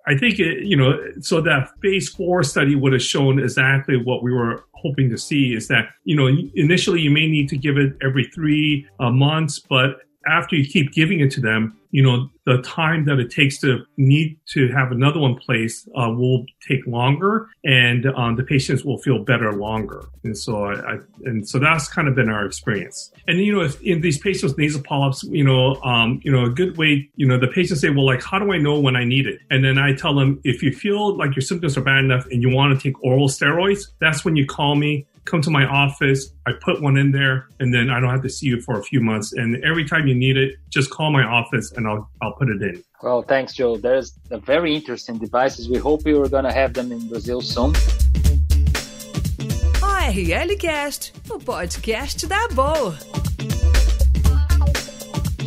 I 0.08 0.16
think 0.16 0.38
it, 0.38 0.64
you 0.64 0.76
know, 0.76 0.98
so 1.20 1.40
that 1.40 1.70
phase 1.82 2.08
four 2.08 2.44
study 2.44 2.76
would 2.76 2.92
have 2.92 3.02
shown 3.02 3.40
exactly 3.40 3.96
what 3.96 4.22
we 4.22 4.32
were 4.32 4.64
hoping 4.72 5.10
to 5.10 5.18
see 5.18 5.52
is 5.54 5.66
that, 5.68 5.88
you 6.04 6.14
know, 6.14 6.28
initially 6.54 7.00
you 7.00 7.10
may 7.10 7.26
need 7.26 7.48
to 7.48 7.56
give 7.56 7.76
it 7.76 7.94
every 8.02 8.25
three 8.25 8.86
uh, 9.00 9.10
months, 9.10 9.58
but 9.58 10.02
after 10.26 10.56
you 10.56 10.66
keep 10.66 10.92
giving 10.92 11.21
it 11.21 11.30
to 11.33 11.40
them, 11.40 11.76
you 11.90 12.02
know, 12.02 12.28
the 12.45 12.61
time 12.62 13.06
that 13.06 13.18
it 13.18 13.30
takes 13.30 13.59
to 13.61 13.85
need 13.97 14.38
to 14.47 14.68
have 14.68 14.92
another 14.92 15.18
one 15.18 15.35
placed 15.37 15.88
uh, 15.97 16.11
will 16.11 16.45
take 16.66 16.87
longer, 16.87 17.49
and 17.64 18.06
um, 18.06 18.37
the 18.37 18.42
patients 18.42 18.85
will 18.85 18.99
feel 18.99 19.25
better 19.25 19.52
longer. 19.52 20.04
And 20.23 20.37
so, 20.37 20.64
I, 20.64 20.75
I, 20.75 20.97
and 21.25 21.49
so 21.49 21.59
that's 21.59 21.88
kind 21.88 22.06
of 22.06 22.14
been 22.14 22.28
our 22.28 22.45
experience. 22.45 23.12
And 23.26 23.38
you 23.38 23.52
know, 23.52 23.62
if 23.62 23.80
in 23.83 24.00
these 24.02 24.18
patients 24.18 24.59
nasal 24.59 24.83
polyps, 24.83 25.23
you 25.25 25.45
know, 25.45 25.76
um, 25.83 26.21
you 26.23 26.30
know, 26.30 26.45
a 26.45 26.50
good 26.50 26.76
way, 26.76 27.09
you 27.16 27.26
know, 27.26 27.38
the 27.38 27.49
patients 27.49 27.80
say, 27.80 27.90
well, 27.90 28.04
like, 28.04 28.23
how 28.23 28.38
do 28.38 28.52
I 28.52 28.59
know 28.59 28.78
when 28.78 28.97
I 28.97 29.04
need 29.04 29.26
it? 29.26 29.40
And 29.50 29.64
then 29.64 29.78
I 29.78 29.95
tell 29.95 30.14
them, 30.14 30.40
if 30.45 30.62
you 30.62 30.73
feel 30.73 31.16
like 31.16 31.35
your 31.35 31.42
symptoms 31.42 31.76
are 31.76 31.83
bad 31.83 32.04
enough 32.04 32.26
and 32.26 32.42
you 32.42 32.50
want 32.50 32.78
to 32.78 32.83
take 32.83 33.02
oral 33.02 33.28
steroids, 33.28 33.87
that's 34.00 34.25
when 34.25 34.37
you 34.37 34.45
call 34.45 34.75
me 34.75 35.06
come 35.26 35.42
to 35.42 35.50
my 35.50 35.66
office. 35.66 36.30
I 36.47 36.52
put 36.52 36.80
one 36.80 36.97
in 36.97 37.12
there, 37.12 37.49
and 37.61 37.75
then 37.75 37.90
I 37.90 38.00
don't 38.00 38.11
have 38.11 38.23
to 38.23 38.30
see 38.30 38.47
you 38.47 38.61
for 38.61 38.78
a 38.78 38.83
few 38.83 39.00
months. 39.00 39.33
And 39.33 39.62
every 39.64 39.85
time 39.85 40.06
you 40.06 40.14
need 40.14 40.37
it, 40.37 40.56
just 40.71 40.90
call 40.90 41.11
my 41.11 41.25
office, 41.25 41.73
and 41.73 41.87
I'll 41.87 42.09
I'll 42.23 42.33
put 42.33 42.49
it 42.49 42.62
in. 42.62 42.83
Well, 43.02 43.23
thanks, 43.23 43.52
Joe. 43.52 43.76
There's 43.76 44.18
a 44.30 44.38
very 44.38 44.75
interesting 44.75 45.18
devices. 45.18 45.68
We 45.68 45.78
hope 45.78 46.06
you 46.06 46.23
are 46.23 46.28
gonna 46.28 46.52
have 46.52 46.73
them 46.73 46.92
in 46.92 47.09
Brazil 47.09 47.40
soon. 47.40 47.75
ORL 49.83 50.56
Cast, 50.59 51.12
o 51.30 51.38
podcast 51.38 52.28
da 52.28 52.47
Boa. 52.54 52.97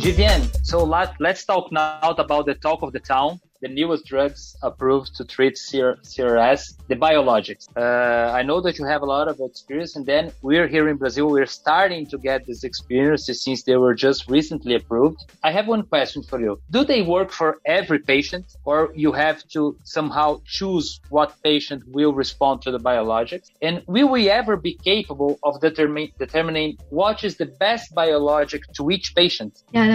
Vivian, 0.00 0.42
so 0.62 0.82
let, 0.84 1.12
let's 1.20 1.44
talk 1.44 1.70
now 1.72 2.14
about 2.16 2.46
the 2.46 2.54
talk 2.54 2.82
of 2.82 2.92
the 2.92 3.00
town 3.00 3.38
the 3.60 3.68
newest 3.68 4.06
drugs 4.06 4.56
approved 4.62 5.14
to 5.16 5.24
treat 5.24 5.54
CRS, 5.54 6.74
the 6.88 6.96
biologics. 6.96 7.68
Uh, 7.76 8.32
I 8.32 8.42
know 8.42 8.60
that 8.62 8.78
you 8.78 8.84
have 8.86 9.02
a 9.02 9.06
lot 9.06 9.28
of 9.28 9.38
experience, 9.40 9.96
and 9.96 10.06
then 10.06 10.32
we're 10.42 10.66
here 10.66 10.88
in 10.88 10.96
Brazil, 10.96 11.28
we're 11.28 11.46
starting 11.46 12.06
to 12.06 12.18
get 12.18 12.46
this 12.46 12.64
experience 12.64 13.26
since 13.26 13.62
they 13.62 13.76
were 13.76 13.94
just 13.94 14.28
recently 14.28 14.74
approved. 14.74 15.18
I 15.42 15.52
have 15.52 15.66
one 15.66 15.82
question 15.82 16.22
for 16.22 16.40
you. 16.40 16.60
Do 16.70 16.84
they 16.84 17.02
work 17.02 17.30
for 17.30 17.58
every 17.66 17.98
patient, 17.98 18.56
or 18.64 18.92
you 18.94 19.12
have 19.12 19.46
to 19.48 19.76
somehow 19.84 20.40
choose 20.46 21.00
what 21.10 21.34
patient 21.42 21.82
will 21.88 22.14
respond 22.14 22.62
to 22.62 22.70
the 22.70 22.80
biologics? 22.80 23.50
And 23.60 23.82
will 23.86 24.08
we 24.08 24.30
ever 24.30 24.56
be 24.56 24.74
capable 24.74 25.38
of 25.42 25.60
determine, 25.60 26.10
determining 26.18 26.78
what 26.88 27.24
is 27.24 27.36
the 27.36 27.46
best 27.46 27.94
biologic 27.94 28.62
to 28.74 28.90
each 28.90 29.14
patient? 29.14 29.62
Yeah, 29.72 29.86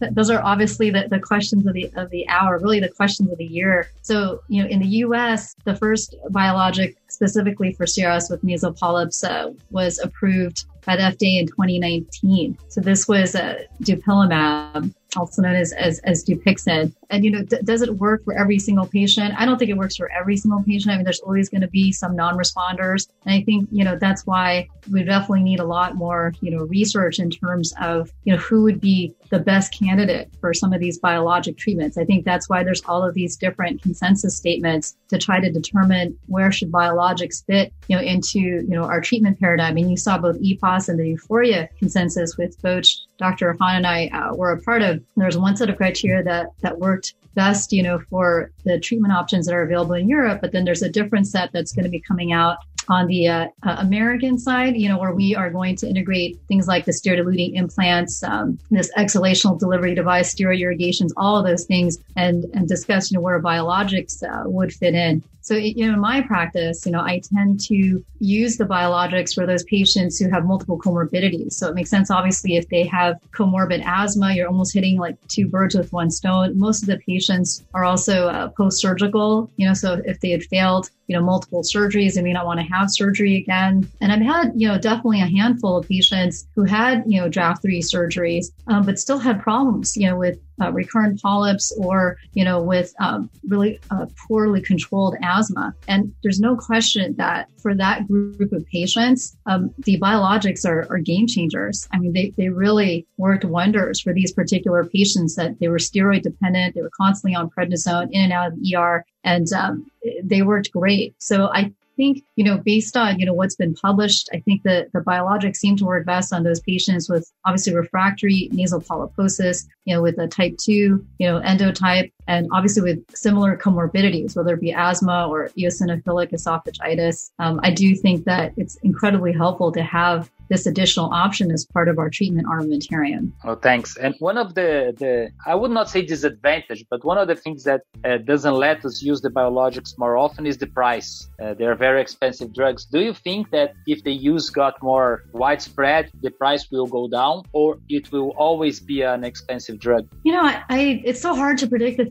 no, 0.00 0.08
those 0.10 0.30
are 0.30 0.42
obviously 0.42 0.90
the, 0.90 1.06
the 1.08 1.20
questions 1.20 1.64
of 1.66 1.74
the 1.74 1.90
of 1.94 2.10
the 2.10 2.28
hour. 2.28 2.58
Really, 2.58 2.80
the 2.80 2.88
questions 2.88 3.03
of 3.04 3.38
the 3.38 3.44
year. 3.44 3.90
So, 4.02 4.42
you 4.48 4.62
know, 4.62 4.68
in 4.68 4.80
the 4.80 4.86
U.S., 4.86 5.54
the 5.64 5.76
first 5.76 6.14
biologic 6.30 6.96
specifically 7.08 7.72
for 7.72 7.86
CRS 7.86 8.30
with 8.30 8.42
nasal 8.42 8.72
polyps 8.72 9.22
uh, 9.22 9.52
was 9.70 9.98
approved 9.98 10.64
by 10.84 10.96
the 10.96 11.02
FDA 11.02 11.40
in 11.40 11.46
2019. 11.46 12.58
So 12.68 12.80
this 12.80 13.08
was 13.08 13.34
uh, 13.34 13.62
dupilumab, 13.82 14.92
also 15.16 15.42
known 15.42 15.56
as, 15.56 15.72
as, 15.72 15.98
as 16.00 16.24
Dupixent. 16.24 16.94
And, 17.10 17.24
you 17.24 17.30
know, 17.30 17.42
d- 17.42 17.58
does 17.64 17.82
it 17.82 17.96
work 17.96 18.24
for 18.24 18.34
every 18.34 18.58
single 18.58 18.86
patient? 18.86 19.34
I 19.38 19.44
don't 19.44 19.58
think 19.58 19.70
it 19.70 19.76
works 19.76 19.96
for 19.96 20.10
every 20.10 20.36
single 20.36 20.62
patient. 20.62 20.92
I 20.92 20.96
mean, 20.96 21.04
there's 21.04 21.20
always 21.20 21.48
going 21.48 21.60
to 21.60 21.68
be 21.68 21.92
some 21.92 22.16
non-responders. 22.16 23.08
And 23.24 23.34
I 23.34 23.42
think, 23.42 23.68
you 23.70 23.84
know, 23.84 23.96
that's 23.96 24.26
why 24.26 24.68
we 24.90 25.02
definitely 25.02 25.42
need 25.42 25.60
a 25.60 25.64
lot 25.64 25.96
more, 25.96 26.34
you 26.40 26.50
know, 26.50 26.64
research 26.64 27.18
in 27.18 27.30
terms 27.30 27.72
of, 27.80 28.10
you 28.24 28.32
know, 28.32 28.38
who 28.38 28.62
would 28.62 28.80
be 28.80 29.14
the 29.30 29.38
best 29.38 29.76
candidate 29.78 30.30
for 30.40 30.52
some 30.52 30.72
of 30.72 30.80
these 30.80 30.98
biologic 30.98 31.56
treatments. 31.56 31.96
I 31.96 32.04
think 32.04 32.24
that's 32.24 32.48
why 32.48 32.64
there's 32.64 32.82
all 32.84 33.06
of 33.06 33.14
these 33.14 33.36
different 33.36 33.82
consensus 33.82 34.36
statements 34.36 34.96
to 35.08 35.18
try 35.18 35.40
to 35.40 35.50
determine 35.50 36.18
where 36.26 36.52
should 36.52 36.72
biologics 36.72 37.44
fit, 37.46 37.72
you 37.88 37.96
know, 37.96 38.02
into, 38.02 38.40
you 38.40 38.68
know, 38.68 38.84
our 38.84 39.00
treatment 39.00 39.38
paradigm. 39.40 39.76
And 39.76 39.90
you 39.90 39.96
saw 39.96 40.18
both 40.18 40.40
EPOS 40.40 40.88
and 40.88 40.98
the 40.98 41.16
EUFOREA 41.16 41.68
consensus 41.78 42.36
with 42.36 42.60
Boch, 42.62 42.94
Dr. 43.18 43.56
Han 43.60 43.76
and 43.76 43.86
I 43.86 44.06
uh, 44.08 44.34
were 44.34 44.52
a 44.52 44.60
part 44.60 44.82
of. 44.82 45.02
There's 45.16 45.38
one 45.38 45.56
set 45.56 45.70
of 45.70 45.76
criteria 45.76 46.22
that, 46.24 46.48
that 46.62 46.78
worked 46.78 47.14
best, 47.34 47.72
you 47.72 47.82
know, 47.82 48.00
for 48.10 48.50
the 48.64 48.78
treatment 48.78 49.12
options 49.12 49.46
that 49.46 49.54
are 49.54 49.62
available 49.62 49.94
in 49.94 50.08
Europe, 50.08 50.40
but 50.40 50.52
then 50.52 50.64
there's 50.64 50.82
a 50.82 50.88
different 50.88 51.26
set 51.26 51.52
that's 51.52 51.72
going 51.72 51.84
to 51.84 51.90
be 51.90 52.00
coming 52.00 52.32
out 52.32 52.58
on 52.88 53.06
the 53.06 53.28
uh, 53.28 53.48
uh, 53.62 53.76
American 53.78 54.38
side, 54.38 54.76
you 54.76 54.88
know, 54.88 54.98
where 54.98 55.12
we 55.12 55.34
are 55.34 55.50
going 55.50 55.76
to 55.76 55.88
integrate 55.88 56.38
things 56.48 56.66
like 56.66 56.84
the 56.84 56.92
steroid 56.92 57.20
eluting 57.20 57.54
implants, 57.54 58.22
um, 58.22 58.58
this 58.70 58.90
exhalational 58.96 59.58
delivery 59.58 59.94
device, 59.94 60.34
steroid 60.34 60.60
irrigations, 60.60 61.12
all 61.16 61.36
of 61.36 61.46
those 61.46 61.64
things, 61.64 61.98
and 62.16 62.44
and 62.54 62.68
discuss, 62.68 63.10
you 63.10 63.16
know, 63.16 63.22
where 63.22 63.40
biologics 63.40 64.22
uh, 64.22 64.48
would 64.48 64.72
fit 64.72 64.94
in. 64.94 65.22
So, 65.44 65.56
you 65.56 65.86
know, 65.86 65.92
in 65.92 66.00
my 66.00 66.22
practice, 66.22 66.86
you 66.86 66.92
know, 66.92 67.02
I 67.02 67.20
tend 67.20 67.60
to 67.66 68.02
use 68.18 68.56
the 68.56 68.64
biologics 68.64 69.34
for 69.34 69.46
those 69.46 69.62
patients 69.64 70.18
who 70.18 70.30
have 70.30 70.46
multiple 70.46 70.78
comorbidities. 70.78 71.52
So 71.52 71.68
it 71.68 71.74
makes 71.74 71.90
sense, 71.90 72.10
obviously, 72.10 72.56
if 72.56 72.66
they 72.70 72.84
have 72.86 73.16
comorbid 73.30 73.84
asthma, 73.84 74.32
you're 74.32 74.48
almost 74.48 74.72
hitting 74.72 74.96
like 74.96 75.16
two 75.28 75.46
birds 75.46 75.74
with 75.74 75.92
one 75.92 76.10
stone. 76.10 76.58
Most 76.58 76.82
of 76.82 76.88
the 76.88 76.96
patients 76.96 77.62
are 77.74 77.84
also 77.84 78.28
uh, 78.28 78.48
post-surgical, 78.56 79.50
you 79.56 79.68
know, 79.68 79.74
so 79.74 80.00
if 80.06 80.18
they 80.20 80.30
had 80.30 80.44
failed 80.44 80.88
you 81.06 81.16
know, 81.16 81.22
multiple 81.22 81.62
surgeries. 81.62 82.14
They 82.14 82.22
may 82.22 82.32
not 82.32 82.46
want 82.46 82.60
to 82.60 82.66
have 82.74 82.90
surgery 82.90 83.36
again. 83.36 83.88
And 84.00 84.12
I've 84.12 84.22
had, 84.22 84.52
you 84.54 84.68
know, 84.68 84.78
definitely 84.78 85.20
a 85.20 85.26
handful 85.26 85.76
of 85.76 85.88
patients 85.88 86.46
who 86.54 86.64
had, 86.64 87.04
you 87.06 87.20
know, 87.20 87.28
Draf 87.28 87.60
three 87.62 87.80
surgeries, 87.80 88.46
um, 88.66 88.84
but 88.84 88.98
still 88.98 89.18
had 89.18 89.42
problems, 89.42 89.96
you 89.96 90.08
know, 90.08 90.16
with 90.16 90.38
uh, 90.60 90.72
recurrent 90.72 91.20
polyps 91.20 91.76
or, 91.78 92.16
you 92.34 92.44
know, 92.44 92.62
with 92.62 92.94
um, 93.00 93.28
really 93.48 93.80
uh, 93.90 94.06
poorly 94.26 94.60
controlled 94.60 95.16
asthma. 95.22 95.74
And 95.88 96.14
there's 96.22 96.38
no 96.40 96.56
question 96.56 97.14
that 97.16 97.48
for 97.60 97.74
that 97.74 98.06
group 98.06 98.52
of 98.52 98.64
patients, 98.66 99.36
um, 99.46 99.74
the 99.78 99.98
biologics 99.98 100.64
are, 100.64 100.86
are, 100.90 100.98
game 100.98 101.26
changers. 101.26 101.88
I 101.92 101.98
mean, 101.98 102.12
they, 102.12 102.32
they 102.36 102.48
really 102.48 103.06
worked 103.16 103.44
wonders 103.44 104.00
for 104.00 104.12
these 104.12 104.32
particular 104.32 104.84
patients 104.84 105.34
that 105.36 105.58
they 105.58 105.68
were 105.68 105.78
steroid 105.78 106.22
dependent. 106.22 106.74
They 106.74 106.82
were 106.82 106.90
constantly 106.96 107.34
on 107.34 107.50
prednisone 107.50 108.08
in 108.12 108.24
and 108.24 108.32
out 108.32 108.52
of 108.52 108.60
the 108.60 108.76
ER 108.76 109.04
and 109.24 109.50
um, 109.52 109.86
they 110.22 110.42
worked 110.42 110.70
great. 110.70 111.14
So 111.18 111.46
I 111.46 111.72
think, 111.96 112.22
you 112.36 112.44
know, 112.44 112.58
based 112.58 112.96
on, 112.96 113.18
you 113.18 113.26
know, 113.26 113.34
what's 113.34 113.54
been 113.54 113.74
published, 113.74 114.28
I 114.32 114.40
think 114.40 114.62
that 114.62 114.92
the 114.92 115.00
biologics 115.00 115.56
seem 115.56 115.76
to 115.76 115.84
work 115.84 116.06
best 116.06 116.32
on 116.32 116.42
those 116.42 116.60
patients 116.60 117.08
with 117.08 117.30
obviously 117.44 117.74
refractory 117.74 118.48
nasal 118.52 118.80
polyposis, 118.80 119.66
you 119.84 119.94
know, 119.94 120.02
with 120.02 120.18
a 120.18 120.28
type 120.28 120.56
two, 120.58 121.04
you 121.18 121.26
know, 121.26 121.40
endotype, 121.40 122.10
and 122.26 122.48
obviously 122.52 122.82
with 122.82 123.16
similar 123.16 123.56
comorbidities, 123.56 124.36
whether 124.36 124.54
it 124.54 124.60
be 124.60 124.72
asthma 124.72 125.28
or 125.28 125.48
eosinophilic 125.58 126.32
esophagitis. 126.32 127.30
Um, 127.38 127.60
I 127.62 127.70
do 127.70 127.94
think 127.94 128.24
that 128.24 128.52
it's 128.56 128.76
incredibly 128.76 129.32
helpful 129.32 129.72
to 129.72 129.82
have 129.82 130.30
this 130.48 130.66
additional 130.66 131.12
option 131.12 131.50
as 131.50 131.64
part 131.64 131.88
of 131.88 131.98
our 131.98 132.10
treatment 132.10 132.46
armamentarium. 132.46 133.32
Oh, 133.44 133.54
thanks. 133.54 133.96
And 133.96 134.14
one 134.18 134.36
of 134.36 134.54
the, 134.54 134.94
the 134.98 135.30
I 135.46 135.54
would 135.54 135.70
not 135.70 135.88
say 135.88 136.02
disadvantage, 136.02 136.84
but 136.90 137.04
one 137.04 137.18
of 137.18 137.28
the 137.28 137.34
things 137.34 137.64
that 137.64 137.82
uh, 138.04 138.18
doesn't 138.18 138.54
let 138.54 138.84
us 138.84 139.02
use 139.02 139.20
the 139.20 139.30
biologics 139.30 139.96
more 139.98 140.16
often 140.16 140.46
is 140.46 140.58
the 140.58 140.66
price. 140.66 141.28
Uh, 141.42 141.54
they're 141.54 141.74
very 141.74 142.00
expensive 142.00 142.52
drugs. 142.52 142.84
Do 142.84 143.00
you 143.00 143.14
think 143.14 143.50
that 143.50 143.74
if 143.86 144.02
the 144.04 144.12
use 144.12 144.50
got 144.50 144.82
more 144.82 145.24
widespread, 145.32 146.10
the 146.22 146.30
price 146.30 146.70
will 146.70 146.86
go 146.86 147.08
down 147.08 147.42
or 147.52 147.78
it 147.88 148.12
will 148.12 148.30
always 148.30 148.80
be 148.80 149.02
an 149.02 149.24
expensive 149.24 149.78
drug? 149.78 150.06
You 150.24 150.32
know, 150.32 150.42
I, 150.42 150.62
I 150.68 151.02
it's 151.04 151.20
so 151.20 151.34
hard 151.34 151.58
to 151.58 151.66
predict 151.66 151.96
the 151.98 152.06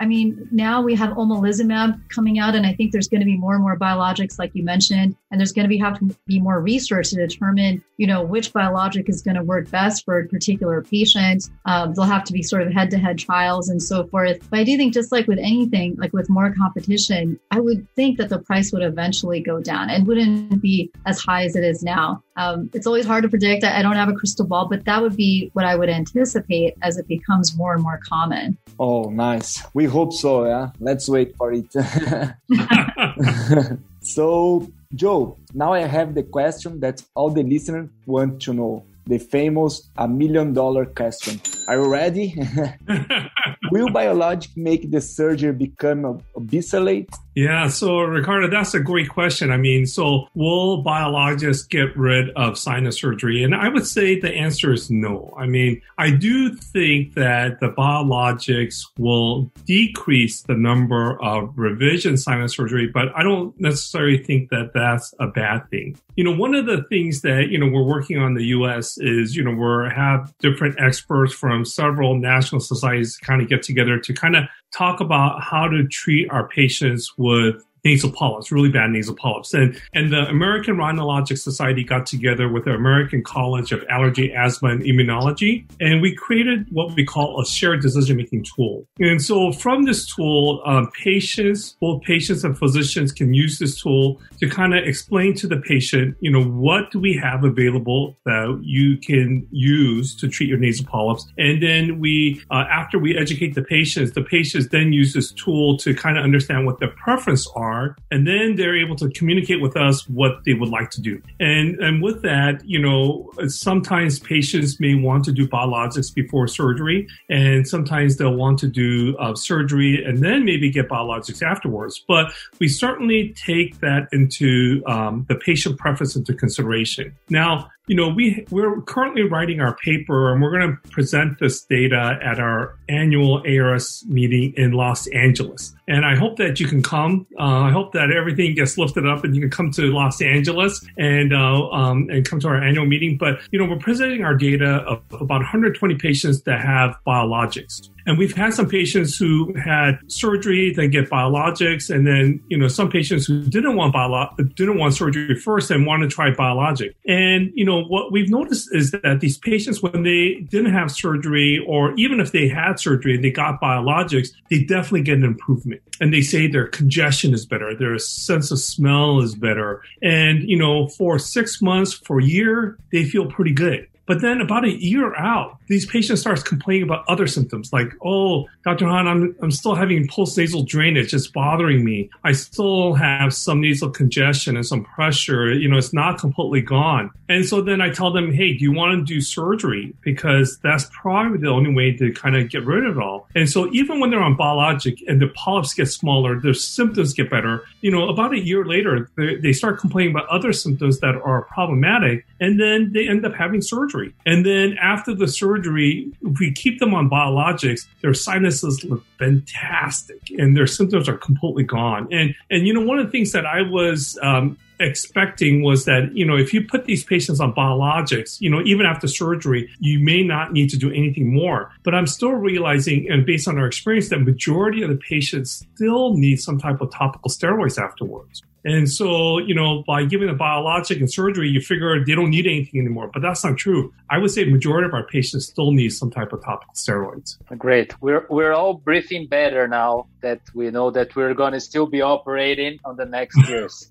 I 0.00 0.06
mean, 0.06 0.48
now 0.52 0.80
we 0.80 0.94
have 0.94 1.10
omalizumab 1.10 2.08
coming 2.08 2.38
out 2.38 2.54
and 2.54 2.64
I 2.64 2.72
think 2.74 2.92
there's 2.92 3.08
going 3.08 3.20
to 3.20 3.26
be 3.26 3.36
more 3.36 3.54
and 3.54 3.62
more 3.62 3.76
biologics 3.76 4.38
like 4.38 4.52
you 4.54 4.62
mentioned 4.62 5.16
and 5.30 5.40
there's 5.40 5.52
going 5.52 5.64
to 5.64 5.68
be 5.68 5.78
have 5.78 5.98
to 5.98 6.14
be 6.26 6.40
more 6.40 6.60
research 6.60 7.10
to 7.10 7.16
determine, 7.16 7.82
you 7.96 8.06
know, 8.06 8.22
which 8.22 8.52
biologic 8.52 9.08
is 9.08 9.22
going 9.22 9.36
to 9.36 9.42
work 9.42 9.70
best 9.70 10.04
for 10.04 10.18
a 10.18 10.26
particular 10.26 10.82
patient. 10.82 11.48
Um, 11.66 11.94
there'll 11.94 12.10
have 12.10 12.24
to 12.24 12.32
be 12.32 12.42
sort 12.42 12.62
of 12.62 12.72
head-to-head 12.72 13.18
trials 13.18 13.68
and 13.68 13.82
so 13.82 14.06
forth. 14.06 14.38
But 14.50 14.60
I 14.60 14.64
do 14.64 14.76
think, 14.76 14.94
just 14.94 15.12
like 15.12 15.26
with 15.26 15.38
anything, 15.38 15.96
like 15.96 16.12
with 16.12 16.28
more 16.28 16.52
competition, 16.52 17.38
I 17.50 17.60
would 17.60 17.86
think 17.94 18.18
that 18.18 18.28
the 18.28 18.38
price 18.38 18.72
would 18.72 18.82
eventually 18.82 19.40
go 19.40 19.60
down 19.60 19.90
and 19.90 20.06
wouldn't 20.06 20.60
be 20.60 20.90
as 21.06 21.20
high 21.20 21.44
as 21.44 21.56
it 21.56 21.64
is 21.64 21.82
now. 21.82 22.22
Um, 22.36 22.70
it's 22.72 22.86
always 22.86 23.06
hard 23.06 23.22
to 23.22 23.28
predict. 23.28 23.64
I 23.64 23.82
don't 23.82 23.96
have 23.96 24.08
a 24.08 24.14
crystal 24.14 24.46
ball, 24.46 24.66
but 24.68 24.84
that 24.86 25.02
would 25.02 25.16
be 25.16 25.50
what 25.52 25.64
I 25.64 25.76
would 25.76 25.90
anticipate 25.90 26.74
as 26.82 26.96
it 26.96 27.06
becomes 27.06 27.56
more 27.56 27.74
and 27.74 27.82
more 27.82 28.00
common. 28.08 28.56
Oh, 28.78 29.10
nice. 29.10 29.62
We 29.74 29.84
hope 29.84 30.12
so. 30.12 30.46
Yeah. 30.46 30.70
Let's 30.80 31.08
wait 31.08 31.36
for 31.36 31.52
it. 31.52 31.66
so, 34.00 34.70
Joe, 34.92 35.38
now 35.54 35.72
I 35.72 35.82
have 35.82 36.14
the 36.16 36.24
question 36.24 36.80
that 36.80 37.00
all 37.14 37.30
the 37.30 37.44
listeners 37.44 37.88
want 38.06 38.42
to 38.42 38.52
know 38.52 38.84
the 39.06 39.18
famous 39.18 39.88
a 39.96 40.08
million 40.08 40.52
dollar 40.52 40.84
question. 40.84 41.40
Are 41.70 41.76
you 41.76 41.86
ready? 41.86 42.34
Will 43.70 43.90
biologic 43.90 44.56
make 44.56 44.90
the 44.90 45.00
surgery 45.00 45.52
become 45.52 46.20
obsolete? 46.34 47.10
Yeah, 47.36 47.68
so 47.68 48.00
Ricardo, 48.00 48.50
that's 48.50 48.74
a 48.74 48.80
great 48.80 49.08
question. 49.08 49.52
I 49.52 49.56
mean, 49.56 49.86
so 49.86 50.26
will 50.34 50.82
biologists 50.82 51.64
get 51.64 51.96
rid 51.96 52.30
of 52.30 52.58
sinus 52.58 52.98
surgery? 52.98 53.44
And 53.44 53.54
I 53.54 53.68
would 53.68 53.86
say 53.86 54.18
the 54.18 54.34
answer 54.34 54.72
is 54.72 54.90
no. 54.90 55.32
I 55.38 55.46
mean, 55.46 55.80
I 55.96 56.10
do 56.10 56.54
think 56.56 57.14
that 57.14 57.60
the 57.60 57.68
biologics 57.68 58.84
will 58.98 59.50
decrease 59.64 60.42
the 60.42 60.54
number 60.54 61.22
of 61.22 61.56
revision 61.56 62.16
sinus 62.16 62.56
surgery, 62.56 62.88
but 62.92 63.08
I 63.14 63.22
don't 63.22 63.58
necessarily 63.60 64.18
think 64.18 64.50
that 64.50 64.72
that's 64.74 65.14
a 65.20 65.28
bad 65.28 65.70
thing. 65.70 65.96
You 66.16 66.24
know, 66.24 66.32
one 66.32 66.54
of 66.56 66.66
the 66.66 66.82
things 66.90 67.22
that, 67.22 67.48
you 67.48 67.58
know, 67.58 67.68
we're 67.68 67.88
working 67.88 68.18
on 68.18 68.32
in 68.32 68.34
the 68.34 68.46
US 68.46 68.98
is, 68.98 69.36
you 69.36 69.44
know, 69.44 69.52
we 69.52 69.88
have 69.94 70.36
different 70.38 70.80
experts 70.80 71.32
from 71.32 71.59
Um, 71.60 71.64
several 71.64 72.14
national 72.16 72.60
societies 72.60 73.16
kind 73.18 73.42
of 73.42 73.48
get 73.48 73.62
together 73.62 73.98
to 73.98 74.12
kind 74.14 74.36
of 74.36 74.44
talk 74.72 75.00
about 75.00 75.42
how 75.42 75.68
to 75.68 75.86
treat 75.86 76.30
our 76.30 76.48
patients 76.48 77.12
with 77.16 77.64
nasal 77.84 78.10
polyps, 78.12 78.52
really 78.52 78.68
bad 78.70 78.90
nasal 78.90 79.14
polyps. 79.14 79.54
And, 79.54 79.80
and 79.94 80.12
the 80.12 80.28
American 80.28 80.76
Rhinologic 80.76 81.38
Society 81.38 81.84
got 81.84 82.06
together 82.06 82.48
with 82.48 82.64
the 82.64 82.72
American 82.72 83.22
College 83.22 83.72
of 83.72 83.84
Allergy, 83.88 84.32
Asthma, 84.32 84.70
and 84.70 84.82
Immunology, 84.82 85.64
and 85.80 86.02
we 86.02 86.14
created 86.14 86.66
what 86.70 86.94
we 86.94 87.04
call 87.04 87.40
a 87.40 87.46
shared 87.46 87.80
decision 87.80 88.16
making 88.16 88.44
tool. 88.54 88.86
And 88.98 89.22
so 89.22 89.52
from 89.52 89.84
this 89.84 90.06
tool, 90.14 90.62
um, 90.64 90.90
patients, 90.92 91.76
both 91.80 92.02
patients 92.02 92.44
and 92.44 92.56
physicians 92.58 93.12
can 93.12 93.34
use 93.34 93.58
this 93.58 93.80
tool 93.80 94.20
to 94.38 94.48
kind 94.48 94.74
of 94.74 94.84
explain 94.84 95.34
to 95.34 95.46
the 95.46 95.56
patient, 95.56 96.16
you 96.20 96.30
know, 96.30 96.42
what 96.42 96.90
do 96.90 96.98
we 96.98 97.16
have 97.16 97.44
available 97.44 98.16
that 98.24 98.60
you 98.62 98.96
can 98.96 99.46
use 99.50 100.14
to 100.16 100.28
treat 100.28 100.48
your 100.48 100.58
nasal 100.58 100.86
polyps. 100.86 101.26
And 101.38 101.62
then 101.62 102.00
we, 102.00 102.42
uh, 102.50 102.64
after 102.70 102.98
we 102.98 103.16
educate 103.16 103.54
the 103.54 103.62
patients, 103.62 104.12
the 104.12 104.22
patients 104.22 104.68
then 104.68 104.92
use 104.92 105.12
this 105.12 105.32
tool 105.32 105.76
to 105.78 105.94
kind 105.94 106.18
of 106.18 106.24
understand 106.24 106.66
what 106.66 106.78
their 106.78 106.90
preference 106.90 107.46
are 107.54 107.69
are, 107.70 107.96
and 108.10 108.20
then 108.26 108.46
they're 108.56 108.78
able 108.84 108.96
to 108.96 109.08
communicate 109.18 109.60
with 109.66 109.76
us 109.76 109.96
what 110.08 110.32
they 110.44 110.54
would 110.60 110.72
like 110.78 110.90
to 110.96 111.00
do. 111.00 111.14
And 111.38 111.66
and 111.86 112.02
with 112.06 112.18
that, 112.22 112.54
you 112.64 112.80
know, 112.86 113.00
sometimes 113.48 114.18
patients 114.18 114.72
may 114.84 114.94
want 114.94 115.24
to 115.28 115.32
do 115.32 115.44
biologics 115.58 116.10
before 116.20 116.46
surgery, 116.48 116.98
and 117.28 117.66
sometimes 117.74 118.16
they'll 118.16 118.40
want 118.44 118.58
to 118.60 118.68
do 118.68 119.16
uh, 119.18 119.34
surgery 119.34 119.92
and 120.06 120.18
then 120.26 120.44
maybe 120.44 120.70
get 120.70 120.88
biologics 120.88 121.42
afterwards. 121.42 121.94
But 122.06 122.26
we 122.58 122.68
certainly 122.68 123.34
take 123.50 123.80
that 123.80 124.08
into 124.12 124.82
um, 124.86 125.26
the 125.28 125.36
patient 125.48 125.78
preference 125.78 126.16
into 126.16 126.34
consideration. 126.34 127.16
Now, 127.28 127.70
you 127.90 127.96
know, 127.96 128.08
we 128.08 128.46
we're 128.52 128.80
currently 128.82 129.22
writing 129.22 129.60
our 129.60 129.74
paper 129.74 130.32
and 130.32 130.40
we're 130.40 130.56
going 130.56 130.78
to 130.80 130.90
present 130.90 131.40
this 131.40 131.64
data 131.64 132.20
at 132.22 132.38
our 132.38 132.78
annual 132.88 133.42
ARS 133.44 134.04
meeting 134.06 134.54
in 134.56 134.70
Los 134.70 135.08
Angeles. 135.08 135.74
And 135.88 136.06
I 136.06 136.14
hope 136.14 136.36
that 136.36 136.60
you 136.60 136.68
can 136.68 136.84
come. 136.84 137.26
Uh, 137.36 137.62
I 137.62 137.72
hope 137.72 137.92
that 137.94 138.12
everything 138.12 138.54
gets 138.54 138.78
lifted 138.78 139.08
up 139.08 139.24
and 139.24 139.34
you 139.34 139.40
can 139.40 139.50
come 139.50 139.72
to 139.72 139.92
Los 139.92 140.22
Angeles 140.22 140.86
and 140.98 141.34
uh, 141.34 141.68
um, 141.70 142.08
and 142.10 142.24
come 142.24 142.38
to 142.38 142.46
our 142.46 142.62
annual 142.62 142.86
meeting. 142.86 143.16
But 143.18 143.40
you 143.50 143.58
know, 143.58 143.68
we're 143.68 143.80
presenting 143.80 144.22
our 144.22 144.36
data 144.36 144.84
of 144.86 145.02
about 145.12 145.40
120 145.40 145.96
patients 145.96 146.42
that 146.42 146.60
have 146.60 146.94
biologics. 147.04 147.90
And 148.06 148.18
we've 148.18 148.34
had 148.34 148.54
some 148.54 148.68
patients 148.68 149.16
who 149.16 149.52
had 149.54 149.98
surgery, 150.06 150.72
then 150.74 150.90
get 150.90 151.10
biologics, 151.10 151.94
and 151.94 152.06
then 152.06 152.40
you 152.48 152.56
know 152.56 152.68
some 152.68 152.88
patients 152.88 153.26
who 153.26 153.42
didn't 153.42 153.76
want 153.76 153.92
bio- 153.92 154.30
didn't 154.54 154.78
want 154.78 154.94
surgery 154.94 155.34
first 155.34 155.70
and 155.70 155.86
want 155.86 156.02
to 156.02 156.08
try 156.08 156.30
biologic. 156.30 156.94
And 157.06 157.50
you 157.54 157.64
know 157.64 157.79
what 157.88 158.12
we've 158.12 158.28
noticed 158.28 158.68
is 158.72 158.90
that 158.92 159.20
these 159.20 159.38
patients, 159.38 159.82
when 159.82 160.02
they 160.02 160.46
didn't 160.48 160.72
have 160.72 160.90
surgery, 160.90 161.62
or 161.66 161.94
even 161.96 162.20
if 162.20 162.32
they 162.32 162.48
had 162.48 162.78
surgery 162.78 163.14
and 163.14 163.24
they 163.24 163.30
got 163.30 163.60
biologics, 163.60 164.30
they 164.50 164.62
definitely 164.64 165.02
get 165.02 165.18
an 165.18 165.24
improvement. 165.24 165.82
And 166.00 166.12
they 166.12 166.22
say 166.22 166.46
their 166.46 166.66
congestion 166.66 167.34
is 167.34 167.46
better, 167.46 167.74
their 167.74 167.98
sense 167.98 168.50
of 168.50 168.58
smell 168.58 169.20
is 169.20 169.34
better, 169.34 169.82
and 170.02 170.42
you 170.42 170.56
know 170.56 170.88
for 170.88 171.18
six 171.18 171.60
months, 171.60 171.92
for 171.92 172.20
a 172.20 172.24
year, 172.24 172.78
they 172.92 173.04
feel 173.04 173.26
pretty 173.26 173.52
good. 173.52 173.86
But 174.10 174.22
then 174.22 174.40
about 174.40 174.64
a 174.64 174.72
year 174.72 175.14
out, 175.14 175.58
these 175.68 175.86
patients 175.86 176.22
start 176.22 176.44
complaining 176.44 176.82
about 176.82 177.04
other 177.06 177.28
symptoms 177.28 177.72
like, 177.72 177.92
oh, 178.04 178.48
Dr. 178.64 178.88
Han, 178.88 179.06
I'm, 179.06 179.36
I'm 179.40 179.52
still 179.52 179.76
having 179.76 180.08
post 180.08 180.36
nasal 180.36 180.64
drainage. 180.64 181.14
It's 181.14 181.28
bothering 181.28 181.84
me. 181.84 182.10
I 182.24 182.32
still 182.32 182.94
have 182.94 183.32
some 183.32 183.60
nasal 183.60 183.88
congestion 183.88 184.56
and 184.56 184.66
some 184.66 184.84
pressure. 184.84 185.52
You 185.52 185.68
know, 185.68 185.78
it's 185.78 185.92
not 185.92 186.18
completely 186.18 186.60
gone. 186.60 187.12
And 187.28 187.46
so 187.46 187.60
then 187.60 187.80
I 187.80 187.90
tell 187.90 188.10
them, 188.10 188.32
hey, 188.32 188.52
do 188.52 188.64
you 188.64 188.72
want 188.72 188.98
to 188.98 189.04
do 189.14 189.20
surgery? 189.20 189.94
Because 190.02 190.58
that's 190.60 190.90
probably 190.90 191.38
the 191.38 191.46
only 191.46 191.72
way 191.72 191.92
to 191.92 192.12
kind 192.12 192.34
of 192.34 192.50
get 192.50 192.66
rid 192.66 192.84
of 192.84 192.96
it 192.96 193.00
all. 193.00 193.28
And 193.36 193.48
so 193.48 193.72
even 193.72 194.00
when 194.00 194.10
they're 194.10 194.20
on 194.20 194.34
biologic 194.34 195.04
and 195.06 195.22
the 195.22 195.28
polyps 195.28 195.72
get 195.72 195.86
smaller, 195.86 196.40
their 196.40 196.52
symptoms 196.52 197.14
get 197.14 197.30
better, 197.30 197.62
you 197.80 197.92
know, 197.92 198.08
about 198.08 198.34
a 198.34 198.40
year 198.40 198.64
later, 198.64 199.08
they, 199.16 199.36
they 199.36 199.52
start 199.52 199.78
complaining 199.78 200.10
about 200.10 200.28
other 200.28 200.52
symptoms 200.52 200.98
that 200.98 201.14
are 201.14 201.42
problematic. 201.42 202.26
And 202.40 202.58
then 202.58 202.92
they 202.92 203.06
end 203.08 203.24
up 203.24 203.34
having 203.34 203.62
surgery. 203.62 203.99
And 204.26 204.44
then 204.44 204.76
after 204.80 205.14
the 205.14 205.28
surgery, 205.28 206.12
if 206.22 206.38
we 206.38 206.52
keep 206.52 206.78
them 206.78 206.94
on 206.94 207.08
biologics, 207.08 207.86
their 208.00 208.14
sinuses 208.14 208.84
look 208.84 209.04
fantastic 209.18 210.30
and 210.38 210.56
their 210.56 210.66
symptoms 210.66 211.08
are 211.08 211.16
completely 211.16 211.64
gone. 211.64 212.08
And, 212.10 212.34
and, 212.50 212.66
you 212.66 212.74
know, 212.74 212.82
one 212.82 212.98
of 212.98 213.06
the 213.06 213.12
things 213.12 213.32
that 213.32 213.46
I 213.46 213.62
was, 213.62 214.18
um, 214.22 214.56
expecting 214.80 215.62
was 215.62 215.84
that, 215.84 216.10
you 216.16 216.24
know, 216.24 216.36
if 216.36 216.54
you 216.54 216.64
put 216.64 216.86
these 216.86 217.04
patients 217.04 217.38
on 217.38 217.52
biologics, 217.54 218.40
you 218.40 218.48
know, 218.48 218.62
even 218.64 218.86
after 218.86 219.06
surgery, 219.06 219.68
you 219.78 219.98
may 219.98 220.22
not 220.22 220.52
need 220.52 220.70
to 220.70 220.78
do 220.78 220.90
anything 220.90 221.32
more. 221.32 221.70
But 221.82 221.94
I'm 221.94 222.06
still 222.06 222.32
realizing, 222.32 223.06
and 223.10 223.26
based 223.26 223.46
on 223.46 223.58
our 223.58 223.66
experience, 223.66 224.08
that 224.08 224.20
majority 224.20 224.82
of 224.82 224.88
the 224.88 224.96
patients 224.96 225.66
still 225.74 226.16
need 226.16 226.40
some 226.40 226.58
type 226.58 226.80
of 226.80 226.90
topical 226.90 227.30
steroids 227.30 227.78
afterwards. 227.78 228.42
And 228.64 228.90
so, 228.90 229.38
you 229.38 229.54
know, 229.54 229.82
by 229.86 230.04
giving 230.04 230.28
a 230.28 230.34
biologic 230.34 230.98
and 230.98 231.10
surgery, 231.10 231.48
you 231.48 231.60
figure 231.60 232.04
they 232.04 232.14
don't 232.14 232.30
need 232.30 232.46
anything 232.46 232.80
anymore. 232.80 233.10
But 233.12 233.22
that's 233.22 233.42
not 233.44 233.56
true. 233.56 233.92
I 234.10 234.18
would 234.18 234.30
say 234.30 234.44
majority 234.44 234.86
of 234.86 234.94
our 234.94 235.06
patients 235.06 235.46
still 235.46 235.72
need 235.72 235.90
some 235.90 236.10
type 236.10 236.32
of 236.32 236.44
topical 236.44 236.74
steroids. 236.74 237.38
Great. 237.56 238.00
We're 238.02 238.26
we're 238.28 238.52
all 238.52 238.74
breathing 238.74 239.28
better 239.28 239.66
now 239.66 240.06
that 240.20 240.40
we 240.54 240.70
know 240.70 240.90
that 240.90 241.16
we're 241.16 241.34
going 241.34 241.52
to 241.52 241.60
still 241.60 241.86
be 241.86 242.02
operating 242.02 242.78
on 242.84 242.96
the 242.96 243.06
next 243.06 243.36
years. 243.48 243.90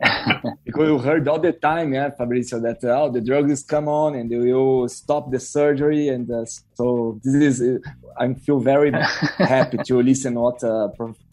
because 0.64 0.90
we 0.90 0.98
heard 0.98 1.26
all 1.28 1.40
the 1.40 1.52
time, 1.52 1.92
yeah, 1.92 2.10
Fabrizio, 2.10 2.60
that 2.60 2.82
uh, 2.84 3.02
oh, 3.02 3.10
the 3.10 3.20
drugs 3.20 3.62
come 3.62 3.88
on 3.88 4.14
and 4.14 4.30
they 4.30 4.36
will 4.36 4.88
stop 4.88 5.30
the 5.30 5.40
surgery, 5.40 6.08
and 6.08 6.30
uh, 6.30 6.44
so 6.74 7.20
this 7.22 7.60
is. 7.60 7.78
Uh, 7.84 7.90
I 8.20 8.34
feel 8.34 8.58
very 8.58 8.90
happy 9.38 9.78
to 9.78 10.02
listen 10.02 10.34
what 10.34 10.62
uh, 10.64 10.88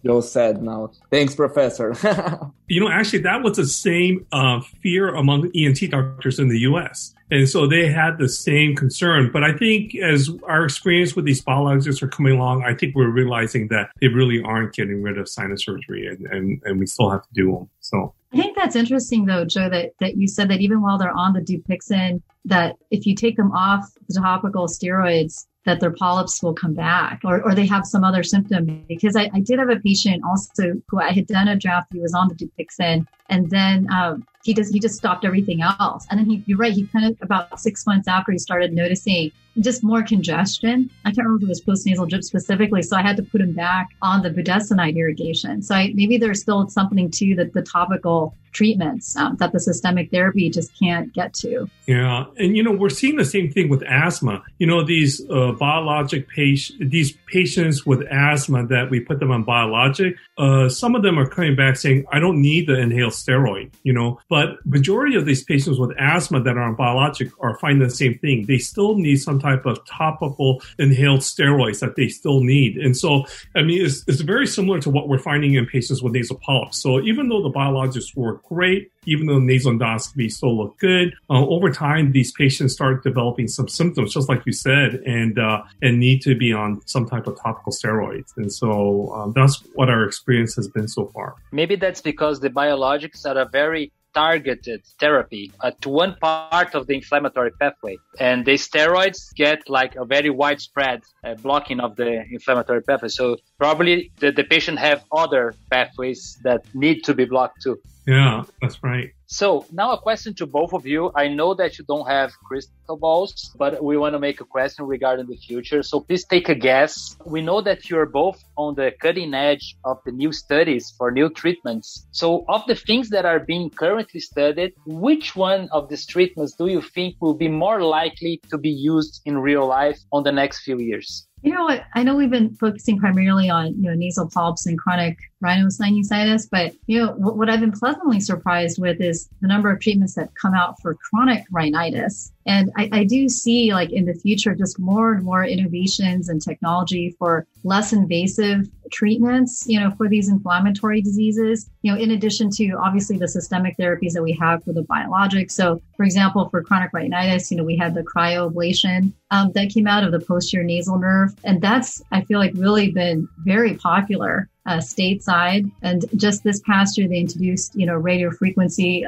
Joe 0.06 0.22
said. 0.22 0.62
Now, 0.62 0.92
thanks, 1.10 1.36
Professor. 1.36 1.96
you 2.68 2.80
know, 2.80 2.90
actually, 2.90 3.20
that 3.20 3.44
was 3.44 3.58
the 3.58 3.66
same 3.66 4.26
uh, 4.32 4.62
fear 4.82 5.14
among 5.14 5.52
ENT 5.56 5.90
doctors 5.90 6.40
in 6.40 6.50
the 6.50 6.60
U.S. 6.60 7.16
And 7.32 7.50
so 7.50 7.66
they 7.66 7.88
had 7.88 8.20
the 8.20 8.30
same 8.30 8.76
concern. 8.76 9.32
But 9.34 9.44
I 9.44 9.54
think 9.54 9.96
as 9.96 10.30
our 10.48 10.64
experience 10.64 11.16
with 11.16 11.26
these 11.26 11.44
biologics 11.44 12.04
are 12.04 12.08
coming 12.08 12.34
along, 12.34 12.64
I 12.64 12.76
think 12.76 12.96
we're 12.96 13.10
realizing 13.10 13.68
that 13.70 13.90
they 14.00 14.08
really 14.08 14.44
aren't 14.44 14.74
getting 14.74 15.02
rid 15.02 15.18
of 15.18 15.28
sinus 15.28 15.66
surgery 15.66 16.06
and, 16.08 16.28
and, 16.28 16.62
and 16.66 16.80
we 16.80 16.86
still 16.86 17.10
have 17.10 17.24
to 17.24 17.34
do 17.34 17.52
them. 17.54 17.70
So 17.80 18.14
I 18.32 18.38
think 18.38 18.56
that's 18.56 18.76
interesting 18.76 19.26
though, 19.26 19.46
Joe, 19.46 19.70
that, 19.70 19.94
that 20.00 20.18
you 20.18 20.28
said 20.28 20.50
that 20.50 20.62
even 20.62 20.82
while 20.82 21.00
they're 21.00 21.16
on 21.16 21.34
the 21.34 21.42
Dupixent, 21.42 22.22
that 22.46 22.76
if 22.92 23.08
you 23.08 23.16
take 23.16 23.38
them 23.38 23.52
off 23.54 23.90
the 24.08 24.20
topical 24.20 24.68
steroids, 24.68 25.48
that 25.66 25.80
their 25.80 25.92
polyps 25.92 26.42
will 26.42 26.54
come 26.54 26.74
back 26.74 27.22
or, 27.24 27.42
or 27.44 27.56
they 27.56 27.66
have 27.66 27.86
some 27.86 28.04
other 28.04 28.24
symptom. 28.24 28.86
Because 28.88 29.16
I, 29.16 29.30
I 29.34 29.40
did 29.40 29.60
have 29.60 29.70
a 29.70 29.80
patient 29.80 30.24
also 30.24 30.74
who 30.88 31.00
I 31.00 31.12
had 31.12 31.28
done 31.28 31.48
a 31.48 31.56
Draf, 31.56 31.86
he 31.92 32.00
was 32.00 32.14
on 32.14 32.30
the 32.30 32.36
Dupixent 32.36 33.08
And 33.30 33.50
then 33.50 33.88
um, 33.92 34.26
he 34.46 34.54
just 34.54 34.72
he 34.72 34.80
just 34.80 34.96
stopped 34.96 35.26
everything 35.26 35.62
else. 35.62 36.06
And 36.10 36.20
then 36.20 36.30
he, 36.30 36.44
you're 36.46 36.58
right, 36.58 36.72
he 36.72 36.86
kind 36.88 37.06
of 37.06 37.18
about 37.22 37.60
six 37.60 37.86
months 37.88 38.08
after 38.08 38.32
he 38.32 38.38
started 38.38 38.74
noticing 38.74 39.32
just 39.60 39.84
more 39.84 40.04
congestion. 40.04 40.92
I 41.06 41.10
can't 41.10 41.26
remember 41.26 41.46
if 41.46 41.60
it 41.60 41.68
was 41.68 41.86
postnasal 41.86 42.08
drip 42.08 42.24
specifically, 42.24 42.84
so 42.84 42.96
I 42.98 43.02
had 43.02 43.18
to 43.18 43.24
put 43.24 43.42
him 43.42 43.54
back 43.54 43.90
on 44.02 44.22
the 44.22 44.30
budesonide 44.30 44.98
irrigation. 44.98 45.62
So 45.62 45.76
I, 45.76 45.94
maybe 45.96 46.18
there's 46.18 46.42
still 46.42 46.68
something 46.68 47.10
to 47.10 47.36
the, 47.36 47.46
the 47.46 47.62
topical 47.62 48.36
treatments 48.52 49.16
um, 49.18 49.36
that 49.38 49.52
the 49.52 49.60
systemic 49.60 50.12
therapy 50.12 50.50
just 50.50 50.78
can't 50.78 51.14
get 51.14 51.34
to. 51.34 51.70
Yeah, 51.88 52.26
and 52.38 52.56
you 52.56 52.64
know 52.64 52.72
we're 52.72 52.90
seeing 52.90 53.16
the 53.16 53.26
same 53.26 53.52
thing 53.52 53.70
with 53.70 53.82
asthma. 53.84 54.44
You 54.60 54.68
know 54.68 54.84
these 54.84 55.22
uh, 55.30 55.54
biologic 55.54 56.28
patient, 56.30 56.92
these 56.92 57.18
patients 57.28 57.86
with 57.86 58.02
asthma 58.12 58.68
that 58.68 58.90
we 58.92 59.00
put 59.00 59.20
them 59.20 59.32
on 59.32 59.44
biologic. 59.44 60.16
Uh, 60.38 60.70
some 60.70 60.96
of 60.96 61.02
them 61.02 61.18
are 61.18 61.28
coming 61.28 61.56
back 61.56 61.78
saying, 61.78 62.06
"I 62.12 62.20
don't 62.20 62.42
need 62.42 62.68
the 62.68 62.78
inhaled 62.78 63.14
steroid." 63.16 63.74
You 63.84 63.94
know, 63.94 64.20
but 64.30 64.66
majority 64.66 65.16
of 65.16 65.26
these 65.26 65.44
patients 65.44 65.80
with 65.80 65.92
asthma 66.00 66.42
that 66.42 66.58
are 66.58 66.64
on 66.64 66.76
biologic 66.76 67.32
are 67.40 67.58
finding 67.60 67.88
the 67.88 67.94
same 67.94 68.18
thing. 68.20 68.46
They 68.46 68.58
still 68.58 68.96
need 68.96 69.18
some 69.18 69.40
type 69.40 69.66
of 69.66 69.86
topical 69.86 70.62
inhaled 70.80 71.22
steroids 71.22 71.80
that 71.80 71.96
they 71.96 72.08
still 72.08 72.42
need. 72.42 72.78
And 72.78 72.96
so, 72.96 73.26
I 73.56 73.62
mean, 73.62 73.86
it's, 73.86 74.04
it's 74.08 74.22
very 74.22 74.48
similar 74.48 74.80
to 74.82 74.90
what 74.90 75.08
we're 75.08 75.18
finding 75.18 75.54
in 75.54 75.66
patients 75.66 76.02
with 76.02 76.14
nasal 76.14 76.40
polyps. 76.40 76.82
So 76.82 77.02
even 77.02 77.30
though 77.30 77.42
the 77.42 77.52
biologics 77.52 78.16
work 78.16 78.44
great, 78.44 78.92
even 79.06 79.28
though 79.28 79.40
nasal 79.40 79.74
endoscopy 79.74 80.32
still 80.32 80.58
look 80.58 80.78
good, 80.80 81.14
uh, 81.30 81.46
over 81.46 81.70
time, 81.72 82.12
these 82.12 82.32
patients 82.32 82.74
start 82.74 83.04
developing 83.04 83.48
some 83.48 83.68
symptoms, 83.68 84.14
just 84.14 84.30
like 84.30 84.46
you 84.46 84.54
said, 84.54 84.96
and, 85.06 85.40
uh, 85.40 85.64
and 85.82 86.00
need 86.00 86.22
to 86.22 86.36
be 86.36 86.54
on 86.54 86.82
some 86.86 87.08
type 87.08 87.28
of 87.28 87.40
topical 87.42 87.72
steroids. 87.72 88.32
And 88.38 88.52
so 88.52 89.14
um, 89.14 89.34
that's 89.36 89.64
what 89.74 89.90
our 89.90 90.04
experience 90.06 90.56
has 90.56 90.68
been 90.68 90.88
so 90.88 91.08
far. 91.08 91.36
Maybe 91.52 91.76
that's 91.76 92.02
because 92.02 92.40
the 92.40 92.50
biologics 92.50 93.26
are 93.26 93.38
a 93.38 93.48
very 93.48 93.92
targeted 94.16 94.82
therapy 94.98 95.52
to 95.82 95.90
one 95.90 96.16
part 96.22 96.74
of 96.74 96.88
the 96.88 96.96
inflammatory 96.96 97.52
pathway. 97.60 97.98
And 98.18 98.46
the 98.46 98.54
steroids 98.54 99.36
get 99.36 99.70
like 99.70 99.96
a 99.96 100.06
very 100.06 100.30
widespread 100.30 101.02
uh, 101.24 101.36
blocking 101.36 101.82
of 101.82 101.98
the 101.98 102.24
inflammatory 102.32 102.82
pathway. 102.82 103.10
So 103.10 103.38
probably 103.58 104.12
the, 104.20 104.32
the 104.32 104.44
patient 104.44 104.80
have 104.80 105.04
other 105.12 105.56
pathways 105.70 106.40
that 106.44 106.64
need 106.74 107.04
to 107.04 107.14
be 107.14 107.26
blocked 107.26 107.62
too. 107.62 107.80
Yeah, 108.08 108.44
that's 108.62 108.84
right. 108.84 109.12
So 109.26 109.66
now 109.72 109.92
a 109.92 109.98
question 109.98 110.36
to 110.36 110.46
both 110.46 110.74
of 110.74 110.86
you. 110.86 111.12
I 111.16 111.28
know 111.28 111.56
that 111.56 111.80
you 111.80 111.86
don't 111.86 112.08
have 112.08 112.32
crystal 112.44 112.98
balls, 112.98 113.52
but 113.58 113.84
we 113.84 113.98
want 113.98 114.14
to 114.14 114.20
make 114.20 114.40
a 114.42 114.46
question 114.46 114.86
regarding 114.86 115.26
the 115.26 115.36
future. 115.36 115.82
So 115.82 116.02
please 116.02 116.24
take 116.26 116.48
a 116.48 116.54
guess. 116.54 117.18
We 117.26 117.42
know 117.42 117.62
that 117.62 117.90
you're 117.90 118.06
both 118.06 118.44
on 118.56 118.76
the 118.76 118.92
cutting 119.02 119.34
edge 119.34 119.76
of 119.84 119.98
the 120.06 120.12
new 120.12 120.32
studies 120.32 120.94
for 120.96 121.10
new 121.10 121.30
treatments. 121.30 122.06
So 122.12 122.46
of 122.48 122.62
the 122.68 122.76
things 122.76 123.10
that 123.10 123.26
are 123.26 123.40
being 123.40 123.72
currently 123.72 124.20
studied, 124.20 124.74
which 124.86 125.36
one 125.36 125.68
of 125.72 125.90
these 125.90 126.06
treatments 126.06 126.54
do 126.54 126.68
you 126.68 126.82
think 126.82 127.16
will 127.20 127.34
be 127.34 127.48
more 127.48 127.82
likely 127.82 128.40
to 128.52 128.58
be 128.60 128.70
used 128.70 129.22
in 129.26 129.40
real 129.40 129.66
life 129.66 130.00
on 130.12 130.22
the 130.22 130.32
next 130.32 130.60
few 130.60 130.78
years? 130.80 131.28
You 131.46 131.54
know 131.54 131.66
what? 131.66 131.86
I 131.94 132.02
know 132.02 132.16
we've 132.16 132.32
been 132.32 132.56
focusing 132.56 132.98
primarily 132.98 133.52
on 133.52 133.76
you 133.76 133.84
know 133.84 133.94
nasal 133.94 134.28
polyps 134.28 134.66
and 134.66 134.80
chronic 134.80 135.16
rhinosinusitis, 135.44 136.48
but 136.50 136.74
you 136.88 136.98
know 136.98 137.12
what, 137.12 137.38
what 137.38 137.50
I've 137.52 137.60
been 137.60 137.72
pleasantly 137.72 138.20
surprised 138.20 138.82
with 138.82 139.00
is 139.00 139.30
the 139.42 139.48
number 139.48 139.70
of 139.70 139.80
treatments 139.80 140.16
that 140.16 140.34
come 140.42 140.56
out 140.56 140.82
for 140.82 140.96
chronic 140.96 141.44
rhinitis. 141.52 142.34
And 142.46 142.72
I, 142.78 142.90
I, 142.92 143.04
do 143.04 143.28
see 143.28 143.74
like 143.74 143.92
in 143.92 144.06
the 144.06 144.14
future 144.14 144.54
just 144.54 144.78
more 144.80 145.14
and 145.14 145.24
more 145.24 145.44
innovations 145.44 146.30
and 146.30 146.42
technology 146.42 147.16
for 147.18 147.48
less 147.64 147.92
invasive 147.92 148.70
treatments, 148.92 149.66
you 149.68 149.80
know, 149.80 149.92
for 149.92 150.08
these 150.08 150.30
inflammatory 150.30 151.02
diseases, 151.02 151.70
you 151.82 151.92
know, 151.92 152.00
in 152.00 152.12
addition 152.12 152.52
to 152.52 152.74
obviously 152.74 153.18
the 153.18 153.28
systemic 153.28 153.76
therapies 153.78 154.12
that 154.12 154.22
we 154.22 154.34
have 154.34 154.64
for 154.64 154.74
the 154.74 154.84
biologics. 154.84 155.52
So 155.52 155.82
for 155.98 156.06
example, 156.06 156.48
for 156.50 156.62
chronic 156.62 156.92
rhinitis, 156.94 157.50
you 157.50 157.58
know, 157.58 157.64
we 157.64 157.78
had 157.78 157.96
the 157.96 158.04
cryoablation 158.04 159.12
um, 159.32 159.52
that 159.54 159.70
came 159.70 159.88
out 159.88 160.04
of 160.04 160.12
the 160.12 160.20
posterior 160.20 160.66
nasal 160.66 161.00
nerve. 161.00 161.32
And 161.44 161.62
that's, 161.62 162.02
I 162.12 162.22
feel 162.22 162.40
like 162.40 162.54
really 162.56 162.92
been 162.92 163.28
very 163.44 163.74
popular 163.74 164.50
uh, 164.66 164.78
stateside. 164.78 165.72
And 165.82 166.06
just 166.16 166.44
this 166.44 166.60
past 166.62 166.98
year, 166.98 167.08
they 167.08 167.20
introduced, 167.20 167.76
you 167.76 167.86
know, 167.86 167.96
radio 167.96 168.32
frequency 168.32 169.06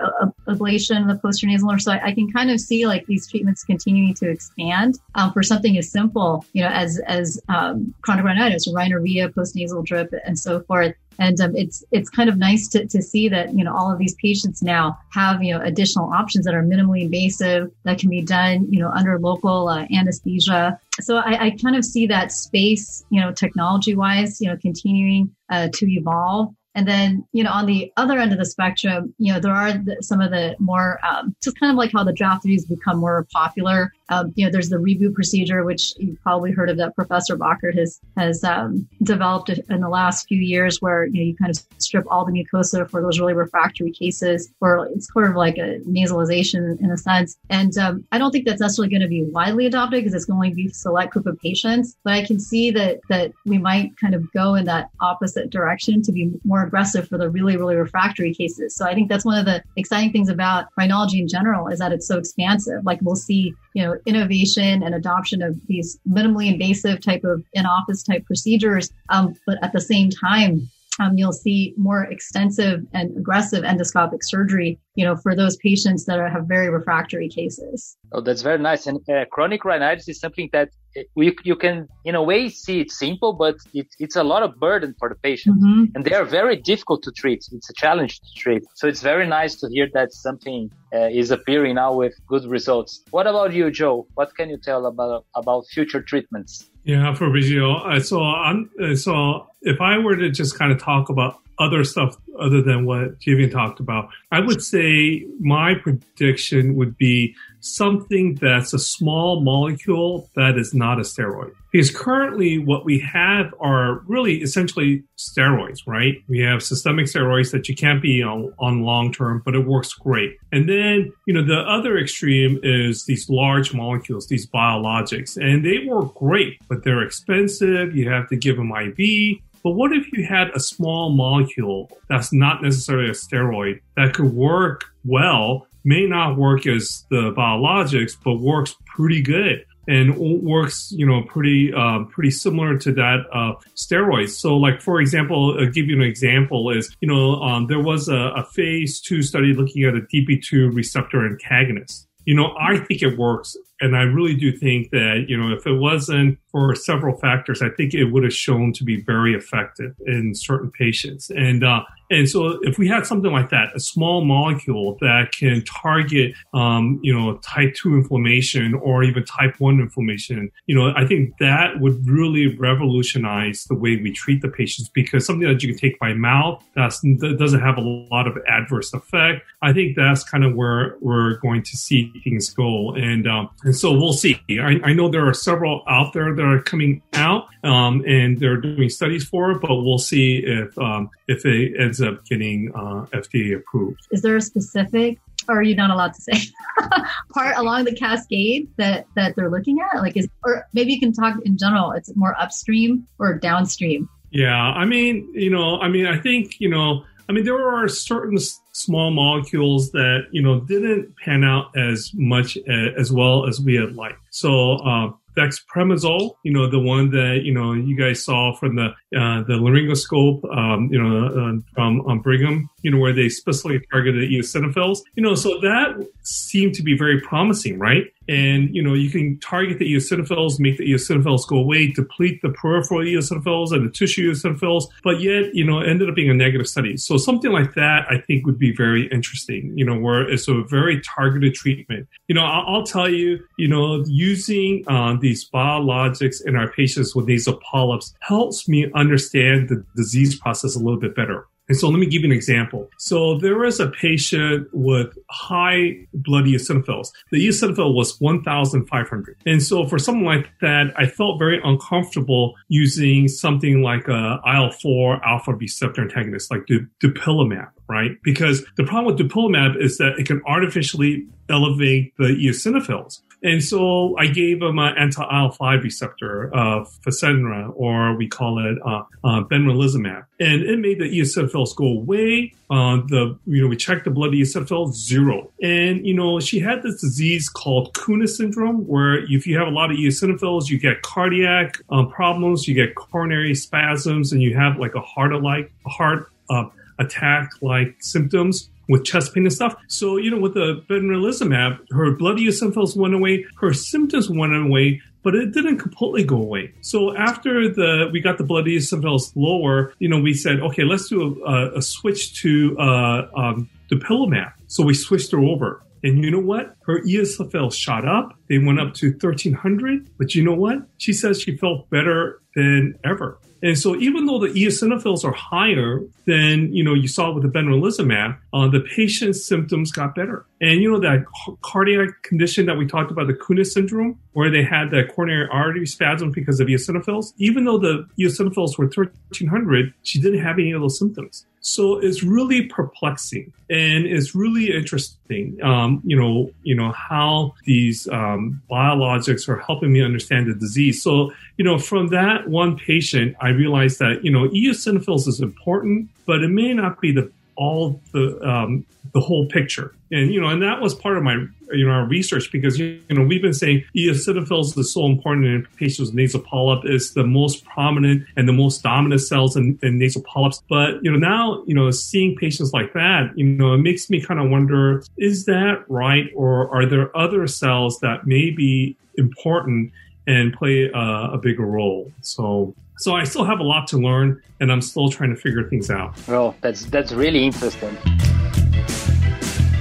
ablation 0.47 1.01
of 1.01 1.07
the 1.07 1.19
posterior 1.21 1.53
nasal 1.53 1.69
nerve. 1.69 1.81
So 1.81 1.91
I, 1.91 2.07
I, 2.07 2.13
can 2.13 2.31
kind 2.31 2.51
of 2.51 2.59
see 2.59 2.85
like 2.85 3.05
these 3.07 3.27
treatments 3.27 3.63
continuing 3.63 4.13
to 4.15 4.29
expand 4.29 4.99
um, 5.15 5.33
for 5.33 5.43
something 5.43 5.77
as 5.77 5.91
simple, 5.91 6.45
you 6.53 6.61
know, 6.61 6.69
as 6.69 6.99
as 6.99 7.39
um, 7.49 7.93
chronic 8.01 8.25
rhinitis, 8.25 8.71
rhinorrhea, 8.71 9.29
postnasal 9.29 9.83
drip, 9.83 10.13
and 10.25 10.37
so 10.37 10.61
forth. 10.61 10.95
And 11.19 11.39
um, 11.41 11.55
it's 11.55 11.83
it's 11.91 12.09
kind 12.09 12.29
of 12.29 12.37
nice 12.37 12.67
to, 12.69 12.85
to 12.87 13.01
see 13.01 13.29
that 13.29 13.53
you 13.53 13.63
know 13.63 13.75
all 13.75 13.91
of 13.91 13.99
these 13.99 14.15
patients 14.15 14.61
now 14.61 14.97
have 15.13 15.43
you 15.43 15.53
know 15.53 15.61
additional 15.63 16.11
options 16.13 16.45
that 16.45 16.53
are 16.53 16.63
minimally 16.63 17.03
invasive 17.03 17.71
that 17.83 17.99
can 17.99 18.09
be 18.09 18.21
done 18.21 18.67
you 18.71 18.79
know 18.79 18.89
under 18.89 19.19
local 19.19 19.69
uh, 19.69 19.85
anesthesia. 19.91 20.79
So 20.99 21.17
I, 21.17 21.45
I, 21.45 21.49
kind 21.61 21.75
of 21.75 21.85
see 21.85 22.07
that 22.07 22.31
space 22.31 23.03
you 23.09 23.19
know 23.21 23.31
technology 23.31 23.95
wise 23.95 24.41
you 24.41 24.47
know 24.47 24.57
continuing 24.57 25.35
uh, 25.49 25.69
to 25.73 25.91
evolve. 25.91 26.53
And 26.75 26.87
then, 26.87 27.25
you 27.33 27.43
know, 27.43 27.49
on 27.49 27.65
the 27.65 27.91
other 27.97 28.19
end 28.19 28.31
of 28.33 28.37
the 28.37 28.45
spectrum, 28.45 29.11
you 29.17 29.33
know, 29.33 29.39
there 29.39 29.51
are 29.51 29.73
the, 29.73 29.97
some 30.01 30.21
of 30.21 30.29
the 30.29 30.55
more, 30.59 30.99
um, 31.03 31.35
just 31.43 31.59
kind 31.59 31.71
of 31.71 31.75
like 31.75 31.91
how 31.91 32.03
the 32.03 32.13
Draf 32.13 32.43
threes 32.43 32.65
become 32.65 32.99
more 32.99 33.25
popular. 33.33 33.91
Um, 34.09 34.33
you 34.35 34.45
know, 34.45 34.51
there's 34.51 34.69
the 34.69 34.77
reboot 34.77 35.13
procedure, 35.13 35.63
which 35.63 35.93
you've 35.97 36.21
probably 36.21 36.51
heard 36.51 36.69
of 36.69 36.77
that 36.77 36.95
Professor 36.95 37.37
Bachert 37.37 37.77
has, 37.77 37.99
has, 38.17 38.43
um, 38.43 38.87
developed 39.03 39.49
in 39.49 39.81
the 39.81 39.89
last 39.89 40.27
few 40.27 40.39
years 40.39 40.81
where, 40.81 41.05
you 41.05 41.19
know, 41.19 41.25
you 41.27 41.35
kind 41.35 41.49
of 41.49 41.63
strip 41.77 42.05
all 42.09 42.25
the 42.25 42.31
mucosa 42.31 42.89
for 42.89 43.01
those 43.01 43.19
really 43.19 43.33
refractory 43.33 43.91
cases, 43.91 44.53
or 44.61 44.87
it's 44.93 45.11
sort 45.11 45.29
of 45.29 45.35
like 45.35 45.57
a 45.57 45.79
nasalization 45.87 46.79
in 46.79 46.91
a 46.91 46.97
sense. 46.97 47.37
And, 47.49 47.77
um, 47.77 48.05
I 48.11 48.17
don't 48.17 48.31
think 48.31 48.45
that's 48.45 48.61
necessarily 48.61 48.89
going 48.89 49.01
to 49.01 49.07
be 49.07 49.23
widely 49.23 49.65
adopted 49.65 49.99
because 49.99 50.13
it's 50.13 50.25
going 50.25 50.51
to 50.51 50.55
be 50.55 50.69
select 50.69 51.13
group 51.13 51.27
of 51.27 51.37
patients, 51.39 51.95
but 52.03 52.13
I 52.13 52.25
can 52.25 52.39
see 52.39 52.71
that, 52.71 52.99
that 53.09 53.31
we 53.45 53.57
might 53.57 53.97
kind 53.97 54.15
of 54.15 54.31
go 54.31 54.55
in 54.55 54.65
that 54.65 54.89
opposite 55.01 55.49
direction 55.49 56.01
to 56.03 56.11
be 56.11 56.31
more 56.43 56.63
aggressive 56.63 57.07
for 57.07 57.17
the 57.17 57.29
really, 57.29 57.57
really 57.57 57.75
refractory 57.75 58.33
cases. 58.33 58.75
So 58.75 58.85
I 58.85 58.93
think 58.93 59.09
that's 59.09 59.25
one 59.25 59.37
of 59.37 59.45
the 59.45 59.63
exciting 59.75 60.11
things 60.11 60.29
about 60.29 60.67
rhinology 60.79 61.19
in 61.19 61.27
general 61.27 61.67
is 61.67 61.79
that 61.79 61.91
it's 61.91 62.07
so 62.07 62.17
expansive. 62.17 62.85
Like 62.85 62.99
we'll 63.01 63.15
see, 63.15 63.53
you 63.77 63.83
know, 63.83 63.95
innovation 64.07 64.81
and 64.81 64.95
adoption 64.95 65.43
of 65.43 65.55
these 65.67 65.99
minimally 66.09 66.51
invasive 66.51 66.99
type 66.99 67.23
of 67.23 67.43
in-office 67.53 68.01
type 68.01 68.25
procedures. 68.25 68.91
Um, 69.09 69.35
but 69.45 69.63
at 69.63 69.71
the 69.71 69.79
same 69.79 70.09
time, 70.09 70.67
um, 70.99 71.17
you'll 71.17 71.31
see 71.33 71.73
more 71.77 72.03
extensive 72.03 72.81
and 72.93 73.15
aggressive 73.17 73.63
endoscopic 73.63 74.19
surgery, 74.21 74.79
you 74.95 75.05
know, 75.05 75.15
for 75.15 75.35
those 75.35 75.57
patients 75.57 76.05
that 76.05 76.19
are, 76.19 76.29
have 76.29 76.45
very 76.47 76.69
refractory 76.69 77.29
cases. 77.29 77.97
Oh, 78.11 78.21
that's 78.21 78.41
very 78.41 78.59
nice. 78.59 78.87
And 78.87 78.97
uh, 79.09 79.25
chronic 79.31 79.65
rhinitis 79.65 80.07
is 80.07 80.19
something 80.19 80.49
that 80.53 80.69
uh, 80.97 81.01
you, 81.15 81.33
you 81.43 81.55
can, 81.55 81.87
in 82.05 82.15
a 82.15 82.23
way, 82.23 82.49
see 82.49 82.79
it's 82.79 82.97
simple, 82.97 83.33
but 83.33 83.55
it, 83.73 83.87
it's 83.99 84.15
a 84.15 84.23
lot 84.23 84.43
of 84.43 84.59
burden 84.59 84.95
for 84.97 85.09
the 85.09 85.15
patient. 85.15 85.61
Mm-hmm. 85.61 85.95
And 85.95 86.05
they 86.05 86.13
are 86.13 86.25
very 86.25 86.55
difficult 86.55 87.03
to 87.03 87.11
treat. 87.11 87.45
It's 87.51 87.69
a 87.69 87.73
challenge 87.73 88.19
to 88.19 88.27
treat. 88.35 88.63
So 88.75 88.87
it's 88.87 89.01
very 89.01 89.27
nice 89.27 89.55
to 89.55 89.69
hear 89.69 89.87
that 89.93 90.13
something 90.13 90.71
uh, 90.93 91.09
is 91.11 91.31
appearing 91.31 91.75
now 91.75 91.93
with 91.93 92.13
good 92.27 92.45
results. 92.45 93.03
What 93.11 93.27
about 93.27 93.53
you, 93.53 93.69
Joe? 93.71 94.07
What 94.15 94.35
can 94.35 94.49
you 94.49 94.57
tell 94.57 94.85
about, 94.85 95.25
about 95.35 95.65
future 95.73 96.01
treatments? 96.01 96.69
Yeah, 96.85 97.13
Fabrizio. 97.13 97.79
Uh, 97.79 97.99
so, 97.99 98.23
I'm, 98.23 98.69
uh, 98.81 98.95
so 98.95 99.47
if 99.61 99.81
I 99.81 99.97
were 99.97 100.15
to 100.15 100.29
just 100.29 100.57
kind 100.57 100.71
of 100.71 100.81
talk 100.81 101.09
about 101.09 101.39
other 101.59 101.83
stuff 101.83 102.15
other 102.39 102.61
than 102.61 102.85
what 102.85 103.19
Jivianne 103.19 103.51
talked 103.51 103.79
about, 103.79 104.09
I 104.31 104.39
would 104.39 104.61
say 104.61 105.25
my 105.39 105.73
prediction 105.73 106.75
would 106.75 106.97
be 106.97 107.35
something 107.61 108.35
that's 108.35 108.73
a 108.73 108.79
small 108.79 109.41
molecule 109.41 110.29
that 110.35 110.57
is 110.57 110.73
not 110.73 110.99
a 110.99 111.01
steroid. 111.01 111.51
Because 111.71 111.91
currently 111.91 112.59
what 112.59 112.85
we 112.85 112.99
have 112.99 113.53
are 113.59 114.01
really 114.07 114.41
essentially 114.41 115.03
steroids, 115.17 115.79
right? 115.85 116.15
We 116.29 116.39
have 116.39 116.63
systemic 116.63 117.07
steroids 117.07 117.51
that 117.51 117.67
you 117.67 117.75
can't 117.75 118.01
be 118.01 118.23
on, 118.23 118.53
on 118.59 118.83
long 118.83 119.11
term, 119.11 119.41
but 119.43 119.55
it 119.55 119.65
works 119.65 119.93
great. 119.93 120.37
And 120.51 120.69
then, 120.69 121.11
you 121.25 121.33
know, 121.33 121.43
the 121.43 121.59
other 121.59 121.97
extreme 121.97 122.59
is 122.63 123.05
these 123.05 123.29
large 123.29 123.73
molecules, 123.73 124.27
these 124.27 124.47
biologics, 124.47 125.37
and 125.37 125.65
they 125.65 125.85
work 125.85 126.13
great, 126.15 126.61
but 126.69 126.83
they're 126.83 127.03
expensive. 127.03 127.95
You 127.95 128.09
have 128.11 128.29
to 128.29 128.37
give 128.37 128.57
them 128.57 128.71
IV. 128.71 129.39
But 129.67 129.73
what 129.73 129.91
if 129.91 130.13
you 130.13 130.25
had 130.25 130.49
a 130.55 130.61
small 130.61 131.09
molecule 131.09 131.91
that's 132.07 132.31
not 132.31 132.63
necessarily 132.63 133.09
a 133.09 133.11
steroid 133.11 133.81
that 133.97 134.13
could 134.13 134.33
work 134.33 134.85
well, 135.03 135.67
may 135.83 136.07
not 136.07 136.37
work 136.37 136.65
as 136.65 137.05
the 137.11 137.33
biologics, 137.33 138.13
but 138.23 138.35
works 138.35 138.77
pretty 138.85 139.21
good 139.21 139.65
and 139.85 140.17
works, 140.17 140.93
you 140.95 141.05
know, 141.05 141.21
pretty 141.23 141.73
uh, 141.73 142.05
pretty 142.05 142.31
similar 142.31 142.77
to 142.77 142.93
that 142.93 143.25
of 143.33 143.61
steroids. 143.75 144.29
So, 144.29 144.55
like 144.55 144.81
for 144.81 145.01
example, 145.01 145.57
I'll 145.59 145.65
give 145.65 145.87
you 145.87 145.97
an 145.97 146.01
example 146.01 146.71
is, 146.71 146.95
you 147.01 147.09
know, 147.09 147.41
um, 147.41 147.67
there 147.67 147.83
was 147.83 148.07
a, 148.07 148.31
a 148.37 148.45
phase 148.45 149.01
two 149.01 149.21
study 149.21 149.53
looking 149.53 149.83
at 149.83 149.95
a 149.95 149.99
DP2 149.99 150.73
receptor 150.73 151.25
antagonist. 151.25 152.07
You 152.23 152.35
know, 152.35 152.55
I 152.57 152.77
think 152.77 153.01
it 153.01 153.17
works 153.17 153.57
And 153.79 153.95
I 153.95 154.03
really 154.03 154.35
do 154.35 154.51
think 154.51 154.89
that, 154.91 155.25
you 155.27 155.37
know, 155.37 155.55
if 155.55 155.67
it 155.67 155.73
wasn't 155.73 156.39
for 156.51 156.73
several 156.75 157.15
factors, 157.17 157.61
I 157.61 157.69
think 157.69 157.93
it 157.93 158.05
would 158.05 158.23
have 158.23 158.33
shown 158.33 158.73
to 158.73 158.83
be 158.83 159.01
very 159.01 159.35
effective 159.35 159.95
in 160.05 160.33
certain 160.33 160.71
patients. 160.71 161.29
And, 161.29 161.63
uh, 161.63 161.83
and 162.09 162.27
so 162.27 162.57
if 162.61 162.77
we 162.79 162.87
had 162.87 163.05
something 163.05 163.31
like 163.31 163.49
that, 163.49 163.75
a 163.75 163.79
small 163.79 164.23
molecule 164.23 164.97
that 165.01 165.33
can 165.37 165.63
target, 165.65 166.33
um, 166.53 166.99
you 167.03 167.13
know, 167.13 167.37
type 167.37 167.75
2 167.75 167.95
inflammation 167.95 168.73
or 168.73 169.03
even 169.03 169.25
type 169.25 169.59
1 169.59 169.79
inflammation, 169.79 170.49
you 170.67 170.75
know, 170.75 170.93
I 170.95 171.05
think 171.05 171.33
that 171.39 171.79
would 171.79 172.07
really 172.07 172.55
revolutionize 172.55 173.65
the 173.65 173.75
way 173.75 173.97
we 173.97 174.11
treat 174.11 174.41
the 174.41 174.47
patients 174.47 174.89
because 174.89 175.25
something 175.25 175.47
that 175.47 175.61
you 175.61 175.69
can 175.69 175.77
take 175.77 175.99
by 175.99 176.13
mouth 176.13 176.63
that 176.75 176.93
doesn't 177.37 177.61
have 177.61 177.77
a 177.77 177.81
lot 177.81 178.25
of 178.25 178.37
adverse 178.47 178.93
effect. 178.93 179.41
I 179.61 179.73
think 179.73 179.95
that's 179.97 180.23
kind 180.23 180.45
of 180.45 180.55
where 180.55 180.95
we're 181.01 181.37
going 181.39 181.61
to 181.63 181.77
see 181.77 182.11
things 182.23 182.49
go. 182.49 182.95
And, 182.95 183.27
um, 183.27 183.49
and 183.67 183.75
so 183.75 183.91
we'll 183.91 184.13
see. 184.13 184.39
I, 184.49 184.79
I, 184.81 184.93
know 184.93 185.09
there 185.09 185.27
are 185.27 185.33
several 185.33 185.83
out 185.89 186.13
there 186.13 186.33
that 186.33 186.41
are 186.41 186.61
coming 186.61 187.01
out 187.11 187.47
um, 187.65 188.01
and 188.07 188.39
they're 188.39 188.55
doing 188.55 188.87
studies 188.87 189.25
for 189.25 189.51
it, 189.51 189.59
but 189.59 189.75
we'll 189.83 189.97
see 189.97 190.37
if, 190.37 190.77
um, 190.79 191.09
if 191.27 191.45
it 191.45 191.73
ends 191.77 192.01
up 192.01 192.23
getting 192.23 192.71
uh, 192.73 193.05
FDA 193.11 193.57
approved. 193.57 194.07
Is 194.11 194.21
there 194.21 194.37
a 194.37 194.41
specific, 194.41 195.19
or 195.49 195.59
are 195.59 195.63
you 195.63 195.75
not 195.75 195.89
allowed 195.89 196.13
to 196.13 196.21
say, 196.21 196.53
part 197.33 197.57
along 197.57 197.83
the 197.83 197.93
cascade 197.93 198.69
that 198.77 199.05
that 199.17 199.35
they're 199.35 199.51
looking 199.51 199.81
at? 199.81 199.99
Like, 199.99 200.15
is 200.15 200.29
or 200.45 200.65
maybe 200.71 200.93
you 200.93 200.99
can 201.01 201.11
talk 201.11 201.35
in 201.43 201.57
general. 201.57 201.91
It's 201.91 202.15
more 202.15 202.39
upstream 202.39 203.05
or 203.19 203.37
downstream. 203.37 204.07
Yeah, 204.31 204.55
I 204.55 204.85
mean, 204.85 205.29
you 205.33 205.49
know, 205.49 205.77
I 205.81 205.89
mean, 205.89 206.05
I 206.05 206.17
think 206.17 206.61
you 206.61 206.69
know. 206.69 207.03
I 207.29 207.33
mean, 207.33 207.45
there 207.45 207.67
are 207.69 207.87
certain 207.87 208.37
small 208.71 209.11
molecules 209.11 209.91
that 209.91 210.27
you 210.31 210.41
know 210.41 210.61
didn't 210.61 211.15
pan 211.17 211.43
out 211.43 211.77
as 211.77 212.11
much 212.13 212.57
as 212.97 213.11
well 213.11 213.47
as 213.47 213.59
we 213.59 213.75
had 213.75 213.95
liked. 213.95 214.19
So 214.29 214.73
uh, 214.77 215.11
dexpramipexole, 215.37 216.35
you 216.43 216.51
know, 216.51 216.67
the 216.69 216.79
one 216.79 217.11
that, 217.11 217.41
you 217.43 217.53
know, 217.53 217.73
you 217.73 217.95
guys 217.95 218.23
saw 218.23 218.53
from 218.55 218.75
the, 218.75 218.87
uh, 219.15 219.43
the 219.43 219.53
laryngoscope, 219.53 220.43
um, 220.55 220.89
you 220.91 221.01
know, 221.01 221.27
uh, 221.27 221.53
from 221.73 222.01
um, 222.07 222.19
Brigham, 222.19 222.69
you 222.81 222.91
know, 222.91 222.97
where 222.97 223.13
they 223.13 223.29
specifically 223.29 223.85
targeted 223.91 224.29
eosinophils, 224.29 224.99
you 225.15 225.23
know, 225.23 225.35
so 225.35 225.59
that 225.61 226.09
seemed 226.23 226.73
to 226.75 226.83
be 226.83 226.97
very 226.97 227.21
promising, 227.21 227.77
right? 227.77 228.05
And, 228.27 228.73
you 228.75 228.81
know, 228.81 228.93
you 228.93 229.09
can 229.09 229.39
target 229.39 229.79
the 229.79 229.93
eosinophils, 229.93 230.59
make 230.59 230.77
the 230.77 230.91
eosinophils 230.91 231.47
go 231.47 231.57
away, 231.57 231.91
deplete 231.91 232.41
the 232.41 232.49
peripheral 232.49 233.01
eosinophils 233.01 233.71
and 233.71 233.85
the 233.85 233.91
tissue 233.91 234.31
eosinophils, 234.31 234.85
but 235.03 235.21
yet, 235.21 235.53
you 235.53 235.63
know, 235.63 235.79
ended 235.79 236.09
up 236.09 236.15
being 236.15 236.29
a 236.29 236.33
negative 236.33 236.67
study. 236.67 236.97
So 236.97 237.17
something 237.17 237.51
like 237.51 237.73
that, 237.75 238.05
I 238.09 238.19
think 238.19 238.45
would 238.45 238.59
be 238.59 238.75
very 238.75 239.07
interesting, 239.09 239.71
you 239.75 239.85
know, 239.85 239.97
where 239.97 240.29
it's 240.29 240.47
a 240.47 240.63
very 240.63 241.01
targeted 241.01 241.53
treatment. 241.53 242.07
You 242.27 242.35
know, 242.35 242.43
I'll, 242.43 242.75
I'll 242.75 242.83
tell 242.83 243.09
you, 243.09 243.39
you 243.57 243.67
know, 243.67 244.03
using 244.07 244.83
uh, 244.87 245.15
these 245.19 245.49
biologics 245.49 246.45
in 246.45 246.55
our 246.55 246.71
patients 246.71 247.15
with 247.15 247.27
nasal 247.27 247.59
polyps 247.69 248.13
helps 248.21 248.67
me 248.67 248.91
understand 248.93 249.69
the 249.69 249.85
disease 249.95 250.39
process 250.39 250.75
a 250.75 250.79
little 250.79 250.99
bit 250.99 251.15
better. 251.15 251.47
And 251.67 251.77
so 251.77 251.89
let 251.89 251.99
me 251.99 252.05
give 252.05 252.21
you 252.21 252.27
an 252.27 252.31
example. 252.31 252.89
So 252.97 253.37
there 253.37 253.57
was 253.57 253.79
a 253.79 253.89
patient 253.89 254.67
with 254.71 255.17
high 255.29 255.97
blood 256.13 256.45
eosinophils. 256.45 257.11
The 257.31 257.45
eosinophil 257.45 257.93
was 257.93 258.19
1,500. 258.21 259.37
And 259.45 259.61
so 259.61 259.85
for 259.85 259.99
someone 259.99 260.37
like 260.37 260.49
that, 260.61 260.93
I 260.95 261.07
felt 261.07 261.39
very 261.39 261.59
uncomfortable 261.63 262.55
using 262.69 263.27
something 263.27 263.81
like 263.81 264.07
a 264.07 264.39
IL-4 264.45 265.21
alpha 265.23 265.53
receptor 265.53 266.01
antagonist 266.01 266.51
like 266.51 266.65
dupilumab, 267.01 267.69
right? 267.89 268.11
Because 268.23 268.63
the 268.77 268.83
problem 268.83 269.13
with 269.13 269.19
dupilumab 269.19 269.81
is 269.81 269.97
that 269.97 270.17
it 270.17 270.25
can 270.25 270.41
artificially 270.47 271.25
elevate 271.49 272.13
the 272.17 272.27
eosinophils. 272.27 273.21
And 273.43 273.63
so 273.63 274.17
I 274.17 274.27
gave 274.27 274.61
him 274.61 274.79
an 274.79 274.97
anti-IL-5 274.97 275.83
receptor, 275.83 276.55
uh, 276.55 276.85
Fasenra, 277.05 277.71
or 277.75 278.15
we 278.15 278.27
call 278.27 278.59
it 278.59 278.77
uh, 278.83 279.03
uh, 279.23 279.43
benralizumab. 279.43 280.25
And 280.39 280.63
it 280.63 280.79
made 280.79 280.99
the 280.99 281.05
eosinophils 281.05 281.75
go 281.75 281.85
away. 281.85 282.53
Uh, 282.69 282.97
the 283.07 283.37
you 283.45 283.61
know 283.61 283.67
we 283.67 283.77
checked 283.77 284.03
the 284.03 284.11
blood 284.11 284.31
eosinophils 284.31 284.93
zero, 284.93 285.49
and 285.61 286.05
you 286.05 286.13
know 286.13 286.37
she 286.41 286.59
had 286.59 286.83
this 286.83 286.99
disease 286.99 287.47
called 287.47 287.93
Kounis 287.93 288.35
syndrome, 288.35 288.85
where 288.87 289.23
if 289.31 289.47
you 289.47 289.57
have 289.57 289.67
a 289.67 289.71
lot 289.71 289.89
of 289.89 289.95
eosinophils, 289.95 290.69
you 290.69 290.77
get 290.77 291.01
cardiac 291.01 291.77
um, 291.89 292.09
problems, 292.09 292.67
you 292.67 292.75
get 292.75 292.93
coronary 292.95 293.55
spasms, 293.55 294.33
and 294.33 294.43
you 294.43 294.53
have 294.57 294.79
like 294.79 294.95
a 294.95 295.01
heart 295.01 295.41
like 295.41 295.71
heart 295.85 296.29
uh, 296.49 296.65
attack 296.99 297.49
like 297.61 297.95
symptoms 297.99 298.69
with 298.89 299.03
chest 299.05 299.33
pain 299.33 299.45
and 299.45 299.53
stuff. 299.53 299.75
So, 299.87 300.17
you 300.17 300.31
know, 300.31 300.39
with 300.39 300.53
the 300.53 300.83
benralizumab, 300.89 301.79
her 301.91 302.11
blood 302.11 302.37
eosinophils 302.37 302.95
went 302.95 303.13
away, 303.13 303.45
her 303.59 303.73
symptoms 303.73 304.29
went 304.29 304.55
away, 304.55 305.01
but 305.23 305.35
it 305.35 305.51
didn't 305.51 305.79
completely 305.79 306.23
go 306.23 306.37
away. 306.37 306.73
So 306.81 307.15
after 307.15 307.67
the 307.67 308.09
we 308.11 308.21
got 308.21 308.37
the 308.37 308.43
blood 308.43 308.65
eosinophils 308.65 309.33
lower, 309.35 309.93
you 309.99 310.07
know, 310.07 310.19
we 310.19 310.33
said, 310.33 310.59
okay, 310.61 310.83
let's 310.83 311.09
do 311.09 311.43
a, 311.43 311.77
a 311.77 311.81
switch 311.81 312.41
to 312.41 312.77
uh, 312.79 313.27
um, 313.35 313.69
dupilumab. 313.91 314.53
So 314.67 314.83
we 314.83 314.93
switched 314.93 315.31
her 315.31 315.39
over. 315.39 315.81
And 316.03 316.23
you 316.23 316.31
know 316.31 316.39
what? 316.39 316.75
Her 316.85 317.01
eosinophils 317.01 317.73
shot 317.73 318.07
up. 318.07 318.33
They 318.49 318.59
went 318.59 318.79
up 318.79 318.93
to 318.95 319.11
1300. 319.11 320.09
But 320.17 320.35
you 320.35 320.43
know 320.43 320.53
what? 320.53 320.77
She 320.97 321.11
says 321.11 321.41
she 321.41 321.57
felt 321.57 321.89
better 321.89 322.39
than 322.55 322.97
ever. 323.03 323.39
And 323.61 323.77
so 323.77 323.95
even 323.95 324.25
though 324.25 324.39
the 324.39 324.47
eosinophils 324.47 325.23
are 325.23 325.31
higher 325.31 326.01
than, 326.25 326.73
you 326.73 326.83
know, 326.83 326.93
you 326.93 327.07
saw 327.07 327.31
with 327.31 327.43
the 327.43 327.49
benralizumab, 327.49 328.37
uh, 328.53 328.67
the 328.67 328.81
patient's 328.95 329.45
symptoms 329.45 329.91
got 329.91 330.15
better. 330.15 330.45
And 330.61 330.81
you 330.81 330.91
know, 330.91 330.99
that 330.99 331.25
cardiac 331.61 332.23
condition 332.23 332.65
that 332.67 332.77
we 332.77 332.85
talked 332.85 333.11
about, 333.11 333.27
the 333.27 333.33
Kounis 333.33 333.67
syndrome, 333.67 334.19
where 334.33 334.49
they 334.49 334.63
had 334.63 334.91
the 334.91 335.03
coronary 335.03 335.47
artery 335.51 335.85
spasm 335.85 336.31
because 336.31 336.59
of 336.59 336.67
eosinophils, 336.67 337.33
even 337.37 337.65
though 337.65 337.77
the 337.77 338.07
eosinophils 338.19 338.77
were 338.77 338.85
1300, 338.85 339.93
she 340.03 340.19
didn't 340.19 340.39
have 340.41 340.59
any 340.59 340.71
of 340.71 340.81
those 340.81 340.97
symptoms. 340.97 341.45
So 341.67 341.99
it's 341.99 342.23
really 342.23 342.63
perplexing 342.63 343.51
and 343.69 344.05
it's 344.05 344.33
really 344.33 344.73
interesting, 344.73 345.61
um, 345.61 346.01
you 346.05 346.17
know, 346.17 346.49
you 346.63 346.75
know, 346.75 346.93
how 346.93 347.53
these 347.65 348.07
um, 348.07 348.61
biologics 348.71 349.49
are 349.49 349.57
helping 349.57 349.91
me 349.91 350.01
understand 350.01 350.47
the 350.47 350.53
disease. 350.53 351.03
So, 351.03 351.33
you 351.57 351.65
know, 351.65 351.77
from 351.77 352.07
that 352.07 352.47
one 352.47 352.77
patient, 352.77 353.35
I 353.41 353.49
realized 353.49 353.99
that, 353.99 354.23
you 354.23 354.31
know, 354.31 354.47
eosinophils 354.49 355.27
is 355.27 355.41
important, 355.41 356.09
but 356.25 356.41
it 356.41 356.49
may 356.49 356.73
not 356.73 357.01
be 357.01 357.11
the 357.11 357.29
all 357.57 357.99
the 358.13 358.39
um, 358.47 358.85
the 359.13 359.19
whole 359.19 359.47
picture. 359.47 359.93
And 360.11 360.33
you 360.33 360.39
know, 360.39 360.47
and 360.47 360.61
that 360.61 360.79
was 360.79 360.95
part 360.95 361.17
of 361.17 361.23
my 361.23 361.45
you 361.73 361.85
know 361.85 361.91
our 361.91 362.05
research 362.05 362.49
because 362.51 362.79
you 362.79 363.01
know 363.09 363.23
we've 363.23 363.41
been 363.41 363.53
saying 363.53 363.83
eosinophils 363.95 364.77
is 364.77 364.93
so 364.93 365.05
important 365.05 365.45
in 365.47 365.67
patients 365.75 366.09
with 366.09 366.13
nasal 366.13 366.39
polyp. 366.39 366.85
is 366.85 367.13
the 367.13 367.25
most 367.25 367.65
prominent 367.65 368.25
and 368.37 368.47
the 368.47 368.53
most 368.53 368.83
dominant 368.83 369.21
cells 369.21 369.57
in, 369.57 369.77
in 369.81 369.97
nasal 369.97 370.21
polyps. 370.21 370.63
But 370.69 371.03
you 371.03 371.11
know 371.11 371.17
now 371.17 371.63
you 371.65 371.75
know 371.75 371.91
seeing 371.91 372.35
patients 372.35 372.71
like 372.71 372.93
that, 372.93 373.37
you 373.37 373.45
know, 373.45 373.73
it 373.73 373.79
makes 373.79 374.09
me 374.09 374.21
kind 374.21 374.39
of 374.39 374.49
wonder: 374.49 375.03
is 375.17 375.45
that 375.45 375.83
right, 375.89 376.31
or 376.35 376.73
are 376.73 376.85
there 376.85 377.15
other 377.17 377.47
cells 377.47 377.99
that 377.99 378.25
may 378.25 378.49
be 378.49 378.95
important 379.15 379.91
and 380.25 380.53
play 380.53 380.89
a, 380.93 381.31
a 381.33 381.37
bigger 381.37 381.65
role? 381.65 382.11
So 382.21 382.75
so 382.97 383.15
I 383.15 383.23
still 383.23 383.45
have 383.45 383.59
a 383.59 383.63
lot 383.63 383.87
to 383.89 383.97
learn, 383.97 384.41
and 384.59 384.71
I'm 384.71 384.81
still 384.81 385.09
trying 385.09 385.29
to 385.29 385.35
figure 385.35 385.63
things 385.69 385.89
out. 385.89 386.15
Well, 386.27 386.55
that's 386.61 386.85
that's 386.85 387.11
really 387.13 387.45
interesting. 387.45 387.95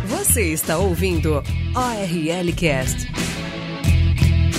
Você 0.06 0.52
está 0.52 0.78
ouvindo 0.78 1.42
ORL 1.74 2.52
Cast. 2.54 3.06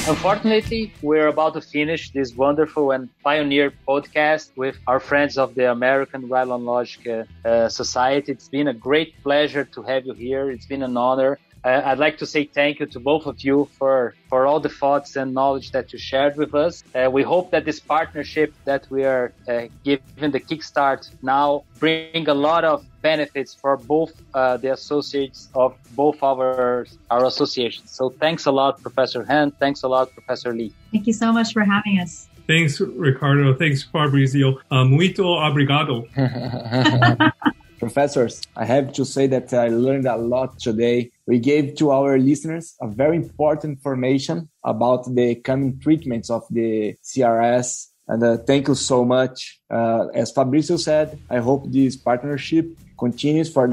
Unfortunately, 0.08 0.94
we're 1.02 1.28
about 1.28 1.54
to 1.56 1.62
finish 1.62 2.12
this 2.12 2.34
wonderful 2.34 2.92
and 2.92 3.10
pioneer 3.24 3.74
podcast 3.86 4.52
with 4.56 4.78
our 4.88 5.02
friends 5.02 5.38
of 5.38 5.54
the 5.54 5.70
American 5.70 6.30
Rhinologic 6.30 7.28
uh, 7.44 7.68
Society. 7.68 8.32
It's 8.32 8.48
been 8.48 8.70
a 8.70 8.74
great 8.74 9.22
pleasure 9.22 9.66
to 9.66 9.84
have 9.84 10.06
you 10.06 10.14
here. 10.14 10.50
It's 10.50 10.66
been 10.66 10.82
an 10.82 10.96
honor. 10.96 11.38
Uh, 11.64 11.82
I'd 11.86 12.00
like 12.00 12.18
to 12.20 12.26
say 12.26 12.46
thank 12.46 12.80
you 12.80 12.86
to 12.88 13.00
both 13.00 13.26
of 13.26 13.42
you 13.42 13.70
for, 13.78 14.16
for 14.30 14.46
all 14.46 14.60
the 14.60 14.70
thoughts 14.70 15.16
and 15.16 15.34
knowledge 15.34 15.72
that 15.72 15.94
you 15.94 16.00
shared 16.00 16.38
with 16.38 16.54
us. 16.56 16.84
Uh, 16.94 17.10
we 17.12 17.24
hope 17.24 17.52
that 17.52 17.66
this 17.66 17.80
partnership 17.80 18.54
that 18.66 18.90
we 18.90 19.04
are 19.04 19.34
uh, 19.48 19.68
giving 19.84 20.32
the 20.32 20.40
Kickstart 20.40 21.10
now 21.22 21.64
bring 21.80 22.28
a 22.28 22.34
lot 22.34 22.64
of 22.64 22.86
benefits 23.02 23.54
for 23.54 23.78
both 23.78 24.12
uh, 24.34 24.58
the 24.58 24.72
associates 24.74 25.50
of 25.54 25.76
both 25.96 26.22
our 26.24 26.88
our 27.10 27.26
associations. 27.26 27.92
So 27.92 28.10
thanks 28.10 28.46
a 28.46 28.52
lot, 28.52 28.82
Professor 28.82 29.24
Han. 29.26 29.52
Thanks 29.52 29.84
a 29.84 29.88
lot, 29.88 30.12
Professor 30.14 30.54
Lee. 30.54 30.74
Thank 30.92 31.08
you 31.08 31.14
so 31.14 31.32
much 31.32 31.54
for 31.54 31.64
having 31.64 32.00
us. 32.00 32.28
Thanks, 32.48 32.80
Ricardo. 32.80 33.54
Thanks, 33.54 33.84
Fabrizio. 33.84 34.58
Uh, 34.72 34.86
muito 34.86 35.26
obrigado. 35.26 36.08
Professors, 37.88 38.42
I 38.56 38.66
have 38.66 38.92
to 38.94 39.06
say 39.06 39.28
that 39.28 39.54
I 39.54 39.70
learned 39.70 40.08
a 40.08 40.18
lot 40.18 40.60
today. 40.60 41.12
We 41.26 41.40
gave 41.40 41.76
to 41.76 41.92
our 41.92 42.18
listeners 42.18 42.76
a 42.82 42.88
very 42.88 43.16
important 43.16 43.78
information 43.78 44.50
about 44.64 45.02
the 45.16 45.36
coming 45.36 45.80
treatments 45.80 46.30
of 46.30 46.44
the 46.50 46.96
CRS 47.02 47.88
And 48.08 48.24
uh, 48.24 48.38
thank 48.38 48.68
you 48.68 48.76
so 48.76 49.04
much. 49.04 49.60
Uh, 49.70 50.08
as 50.14 50.32
Fabrizio 50.32 50.78
said, 50.78 51.20
I 51.30 51.40
hope 51.40 51.64
this 51.68 51.98
partnership 51.98 52.66
continues 52.98 53.52
for 53.52 53.68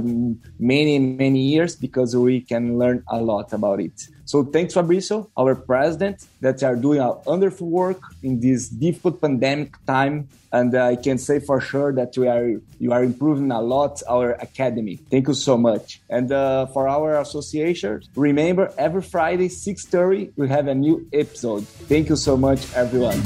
many, 0.59 0.99
many 0.99 1.41
years 1.41 1.77
because 1.77 2.17
we 2.17 2.41
can 2.41 2.79
learn 2.79 3.03
a 3.09 3.21
lot 3.21 3.53
about 3.53 3.81
it. 3.81 4.09
So 4.27 4.43
thanks, 4.43 4.75
Fabrizio, 4.75 5.31
our 5.37 5.55
president, 5.55 6.27
that 6.41 6.63
are 6.63 6.77
doing 6.77 7.01
a 7.01 7.13
wonderful 7.13 7.69
work 7.69 8.01
in 8.23 8.41
this 8.41 8.69
difficult 8.69 9.21
pandemic 9.21 9.75
time. 9.87 10.29
And 10.51 10.75
I 10.77 10.97
can 10.97 11.19
say 11.19 11.41
for 11.41 11.61
sure 11.61 11.93
that 11.95 12.17
we 12.17 12.29
are 12.29 12.61
you 12.79 12.93
are 12.93 13.03
improving 13.03 13.51
a 13.51 13.61
lot 13.61 14.03
our 14.09 14.33
academy. 14.33 14.97
Thank 14.97 15.29
you 15.29 15.35
so 15.35 15.59
much. 15.59 16.01
And 16.09 16.31
uh, 16.33 16.67
for 16.67 16.89
our 16.89 17.21
association, 17.21 18.03
remember 18.15 18.73
every 18.79 19.03
Friday 19.03 19.49
6:30 19.49 20.33
we 20.37 20.49
have 20.49 20.69
a 20.69 20.75
new 20.75 21.07
episode. 21.13 21.67
Thank 21.67 22.09
you 22.09 22.17
so 22.17 22.37
much, 22.37 22.73
everyone. 22.75 23.21